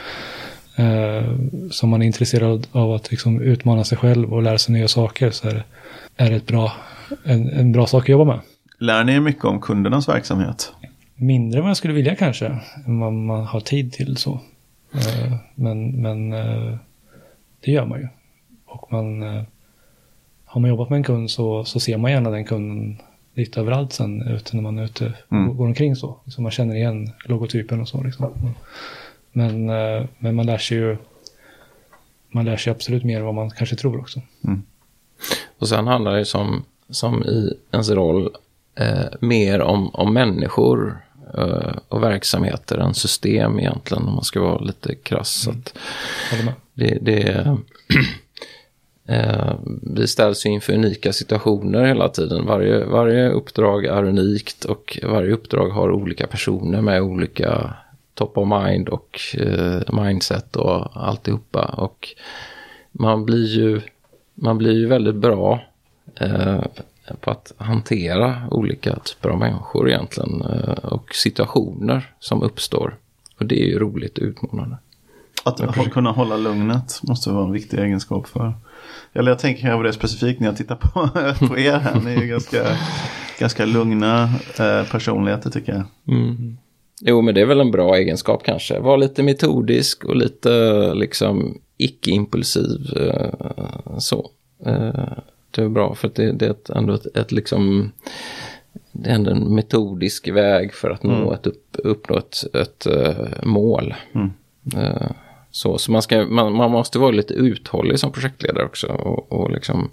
eh, 0.77 1.35
som 1.71 1.89
man 1.91 2.03
är 2.03 2.07
intresserad 2.07 2.67
av 2.73 2.93
att 2.93 3.11
liksom 3.11 3.41
utmana 3.41 3.85
sig 3.85 3.99
själv 3.99 4.35
och 4.35 4.43
lära 4.43 4.59
sig 4.59 4.73
nya 4.73 4.89
saker 4.89 5.31
så 5.31 5.49
är 5.49 5.55
det, 5.55 5.65
är 6.17 6.31
det 6.31 6.37
ett 6.37 6.47
bra, 6.47 6.73
en, 7.25 7.49
en 7.49 7.73
bra 7.73 7.87
sak 7.87 8.03
att 8.03 8.09
jobba 8.09 8.25
med. 8.25 8.41
Lär 8.79 9.05
ni 9.05 9.13
er 9.15 9.21
mycket 9.21 9.45
om 9.45 9.61
kundernas 9.61 10.09
verksamhet? 10.09 10.73
Mindre 11.15 11.59
än 11.59 11.63
vad 11.63 11.71
jag 11.71 11.77
skulle 11.77 11.95
vilja 11.95 12.15
kanske, 12.17 12.47
än 12.87 12.99
vad 13.01 13.13
man 13.13 13.45
har 13.45 13.61
tid 13.61 13.93
till 13.93 14.17
så. 14.17 14.41
Eh, 14.95 15.35
men 15.55 15.91
men 16.03 16.33
eh, 16.33 16.77
det 17.65 17.71
gör 17.73 17.87
man 17.87 18.01
ju. 18.01 18.09
Och 18.67 18.93
man, 18.93 19.23
har 20.45 20.61
man 20.61 20.71
jobbat 20.71 20.91
med 20.91 20.97
en 20.97 21.03
kund 21.05 21.31
så, 21.31 21.65
så 21.65 21.81
ser 21.81 21.97
man 21.97 22.11
gärna 22.11 22.31
den 22.31 22.45
kunden 22.45 22.97
lite 23.35 23.61
överallt 23.61 23.93
sen 23.93 24.23
ute 24.29 24.57
när 24.57 24.63
man 24.63 24.79
är 24.79 24.85
ute 24.85 25.13
och 25.29 25.33
Mm. 25.37 25.57
går 25.57 25.67
omkring 25.67 25.97
så. 25.97 26.17
Så 26.27 26.43
man 26.43 26.51
känner 26.53 26.75
igen 26.75 27.11
logotypen 27.25 27.81
och 27.81 27.89
så. 27.89 28.03
Liksom. 28.03 28.55
Men, 29.33 29.71
eh, 29.71 30.07
men 30.19 30.35
man 30.35 30.47
lär 30.47 30.59
sig 30.59 30.77
ju 30.77 30.97
man 32.33 32.45
lär 32.45 32.57
sig 32.57 32.71
absolut 32.71 33.05
mer 33.05 33.19
än 33.19 33.25
vad 33.25 33.35
man 33.35 33.51
kanske 33.51 33.77
tror 33.77 34.01
också. 34.01 34.21
Och 35.59 35.69
sen 35.69 35.87
handlar 35.87 36.17
det 36.17 36.25
som, 36.25 36.65
som 36.91 37.25
i 37.25 37.55
ens 37.73 37.91
roll 37.91 38.31
eh, 38.75 39.07
mer 39.21 39.61
om, 39.61 39.95
om 39.95 40.15
människor 40.15 41.03
eh, 41.39 41.77
och 41.89 42.03
verksamheter 42.03 42.79
än 42.79 42.95
system 42.95 43.59
egentligen 43.59 44.05
om 44.05 44.15
man 44.15 44.25
ska 44.25 44.41
vara 44.41 44.59
lite 44.59 44.95
krass. 44.95 45.49
Med. 45.49 46.55
det, 46.75 46.99
det, 47.03 47.57
eh, 49.07 49.55
vi 49.97 50.09
ställs 50.09 50.47
ju 50.47 50.51
inför 50.51 50.73
unika 50.73 51.13
situationer 51.13 51.85
hela 51.85 52.09
tiden. 52.09 52.47
Varje, 52.47 52.85
varje 52.85 53.31
uppdrag 53.31 53.85
är 53.85 54.05
unikt 54.05 54.65
och 54.65 54.99
varje 55.03 55.33
uppdrag 55.33 55.69
har 55.69 55.93
olika 55.93 56.27
personer 56.27 56.81
med 56.81 57.03
olika 57.03 57.75
top 58.15 58.39
of 58.39 58.49
mind 58.65 58.89
och 58.89 59.21
eh, 59.39 60.03
mindset 60.03 60.57
och 60.57 61.07
alltihopa. 61.07 61.65
Och 61.65 62.09
man 62.93 63.25
blir 63.25 63.47
ju, 63.47 63.81
man 64.35 64.59
blir 64.59 64.73
ju 64.73 64.87
väldigt 64.87 65.15
bra 65.15 65.61
eh, 66.21 66.61
på 67.21 67.31
att 67.31 67.53
hantera 67.57 68.43
olika 68.51 68.97
typer 68.97 69.29
av 69.29 69.39
människor 69.39 69.89
egentligen 69.89 70.43
eh, 70.43 70.85
och 70.85 71.15
situationer 71.15 72.15
som 72.19 72.43
uppstår. 72.43 72.97
Och 73.39 73.47
det 73.47 73.63
är 73.63 73.67
ju 73.67 73.79
roligt 73.79 74.19
och 74.19 74.25
utmanande. 74.25 74.77
Att 75.45 75.61
ha, 75.61 75.85
kunna 75.85 76.11
hålla 76.11 76.37
lugnet 76.37 77.01
måste 77.03 77.31
vara 77.31 77.45
en 77.45 77.53
viktig 77.53 77.79
egenskap 77.79 78.29
för. 78.29 78.55
Eller 79.13 79.31
jag 79.31 79.39
tänker 79.39 79.77
på 79.77 79.83
det 79.83 79.93
specifikt 79.93 80.41
när 80.41 80.47
jag 80.47 80.57
tittar 80.57 80.77
på, 80.77 81.09
på 81.47 81.59
er 81.59 81.79
här. 81.79 82.01
Ni 82.01 82.15
är 82.15 82.21
ju 82.21 82.27
ganska, 82.27 82.77
ganska 83.39 83.65
lugna 83.65 84.23
eh, 84.59 84.85
personligheter 84.91 85.51
tycker 85.51 85.73
jag. 85.73 86.15
Mm. 86.17 86.57
Jo, 87.05 87.21
men 87.23 87.35
det 87.35 87.41
är 87.41 87.47
väl 87.47 87.61
en 87.61 87.71
bra 87.71 87.97
egenskap 87.97 88.43
kanske. 88.45 88.79
Var 88.79 88.97
lite 88.97 89.23
metodisk 89.23 90.05
och 90.05 90.17
lite 90.17 90.95
liksom 90.95 91.59
icke-impulsiv. 91.77 92.97
eh, 92.97 93.99
så. 93.99 94.31
Eh, 94.67 95.19
det 95.51 95.63
är 95.63 95.69
bra 95.69 95.95
för 95.95 96.09
att 96.09 96.15
det, 96.15 96.33
det 96.33 96.47
är 96.47 96.51
ett, 96.51 96.71
ändå 96.71 96.95
ett, 96.95 97.17
ett 97.17 97.33
liksom... 97.33 97.93
Det 98.93 99.11
är 99.11 99.15
ändå 99.15 99.31
en 99.31 99.55
metodisk 99.55 100.29
väg 100.29 100.75
för 100.75 100.91
att 100.91 101.03
nå 101.03 101.15
Mm. 101.15 101.33
ett 101.35 101.47
upp, 101.47 101.77
uppnå 101.85 102.17
ett, 102.19 102.55
ett 102.55 102.87
eh, 102.87 103.27
mål. 103.43 103.95
Mm. 104.15 104.31
Så 105.51 105.79
så 105.79 105.93
man, 105.93 106.03
ska, 106.03 106.27
man, 106.27 106.53
man 106.53 106.71
måste 106.71 106.99
vara 106.99 107.11
lite 107.11 107.35
uthållig 107.35 107.99
som 107.99 108.13
projektledare 108.13 108.65
också 108.65 108.87
och, 108.87 109.33
och 109.33 109.51
liksom 109.51 109.91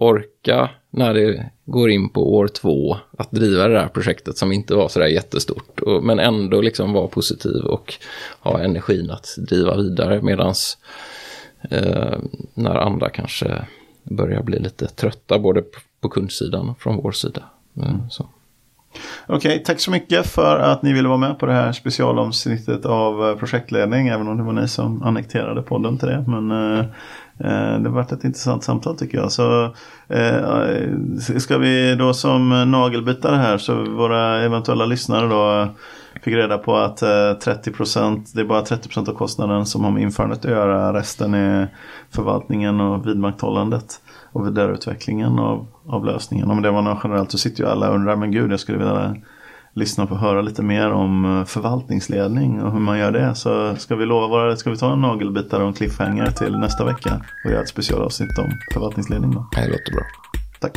orka 0.00 0.70
när 0.90 1.14
det 1.14 1.50
går 1.64 1.90
in 1.90 2.08
på 2.08 2.34
år 2.34 2.48
två 2.48 2.96
att 3.18 3.30
driva 3.30 3.68
det 3.68 3.80
här 3.80 3.88
projektet 3.88 4.38
som 4.38 4.52
inte 4.52 4.74
var 4.74 4.88
sådär 4.88 5.06
jättestort. 5.06 5.80
Och, 5.80 6.04
men 6.04 6.18
ändå 6.18 6.60
liksom 6.60 6.92
vara 6.92 7.06
positiv 7.06 7.64
och 7.64 7.94
ha 8.40 8.60
energin 8.60 9.10
att 9.10 9.34
driva 9.38 9.76
vidare 9.76 10.22
medans 10.22 10.78
eh, 11.70 12.18
när 12.54 12.74
andra 12.74 13.10
kanske 13.10 13.64
börjar 14.02 14.42
bli 14.42 14.58
lite 14.58 14.86
trötta 14.86 15.38
både 15.38 15.62
på, 16.00 16.08
kundsidan 16.08 16.68
och 16.68 16.80
från 16.80 16.96
vår 16.96 17.12
sida. 17.12 17.42
Eh, 17.76 18.08
så. 18.10 18.28
Okej, 19.26 19.62
tack 19.64 19.80
så 19.80 19.90
mycket 19.90 20.26
för 20.26 20.58
att 20.58 20.82
ni 20.82 20.92
ville 20.92 21.08
vara 21.08 21.18
med 21.18 21.38
på 21.38 21.46
det 21.46 21.52
här 21.52 21.72
specialavsnittet 21.72 22.86
av 22.86 23.28
eh, 23.28 23.36
projektledning. 23.36 24.08
Även 24.08 24.28
om 24.28 24.36
det 24.36 24.42
var 24.42 24.52
ni 24.52 24.68
som 24.68 25.02
annekterade 25.02 25.62
podden 25.62 25.98
till 25.98 26.08
det. 26.08 26.24
Men 26.26 26.50
eh, 26.50 26.84
Eh, 27.44 27.80
det 27.80 27.88
har 27.88 27.94
varit 27.94 28.12
ett 28.12 28.24
intressant 28.24 28.64
samtal 28.64 28.96
tycker 28.98 29.18
jag. 29.18 29.32
Så 29.32 29.64
eh, 30.08 31.38
ska 31.38 31.58
vi 31.58 31.94
då 31.94 32.14
som 32.14 32.70
nagelbitare 32.70 33.36
här 33.36 33.58
så 33.58 33.74
våra 33.74 34.42
eventuella 34.42 34.86
lyssnare 34.86 35.28
då 35.28 35.62
eh, 35.62 35.68
fick 36.22 36.34
reda 36.34 36.58
på 36.58 36.76
att 36.76 37.02
eh, 37.02 37.08
30% 37.08 38.26
det 38.34 38.40
är 38.40 38.44
bara 38.44 38.62
30% 38.62 39.08
av 39.08 39.14
kostnaden 39.14 39.66
som 39.66 39.84
har 39.84 39.90
med 39.90 40.02
införandet 40.02 40.44
att 40.44 40.50
göra. 40.50 40.92
Resten 40.92 41.34
är 41.34 41.68
förvaltningen 42.10 42.80
och 42.80 43.06
vidmakthållandet 43.06 44.00
och 44.32 44.46
vidareutvecklingen 44.46 45.38
av, 45.38 45.66
av 45.86 46.04
lösningen. 46.04 46.50
Om 46.50 46.62
det 46.62 46.70
var 46.70 46.82
något 46.82 47.00
generellt 47.04 47.30
så 47.30 47.38
sitter 47.38 47.62
ju 47.62 47.70
alla 47.70 47.88
och 47.88 47.94
undrar, 47.94 48.16
men 48.16 48.30
gud 48.30 48.52
jag 48.52 48.60
skulle 48.60 48.78
vilja 48.78 49.16
lyssna 49.72 50.06
på 50.06 50.14
och 50.14 50.20
höra 50.20 50.42
lite 50.42 50.62
mer 50.62 50.90
om 50.90 51.38
eh, 51.38 51.44
förvaltningsledning 51.44 52.62
och 52.62 52.72
hur 52.72 52.80
man 52.80 52.98
gör 52.98 53.12
det. 53.12 53.34
Så 53.34 53.76
ska 53.76 53.96
vi 53.96 54.06
lova 54.06 54.26
våra, 54.26 54.56
ska 54.56 54.70
vi 54.70 54.76
ta 54.76 54.92
en 54.92 55.00
nagelbitare 55.00 55.62
och 55.62 55.68
en 55.68 55.74
cliffhanger 55.74 56.30
till 56.30 56.58
nästa 56.58 56.84
vecka 56.84 57.24
och 57.44 57.50
göra 57.50 57.62
ett 57.62 57.68
specialavsnitt 57.68 58.38
om 58.38 58.50
förvaltningsledning 58.72 59.30
då. 59.30 59.48
Det 59.52 59.68
låter 59.68 59.92
bra. 59.92 60.02
Tack. 60.60 60.72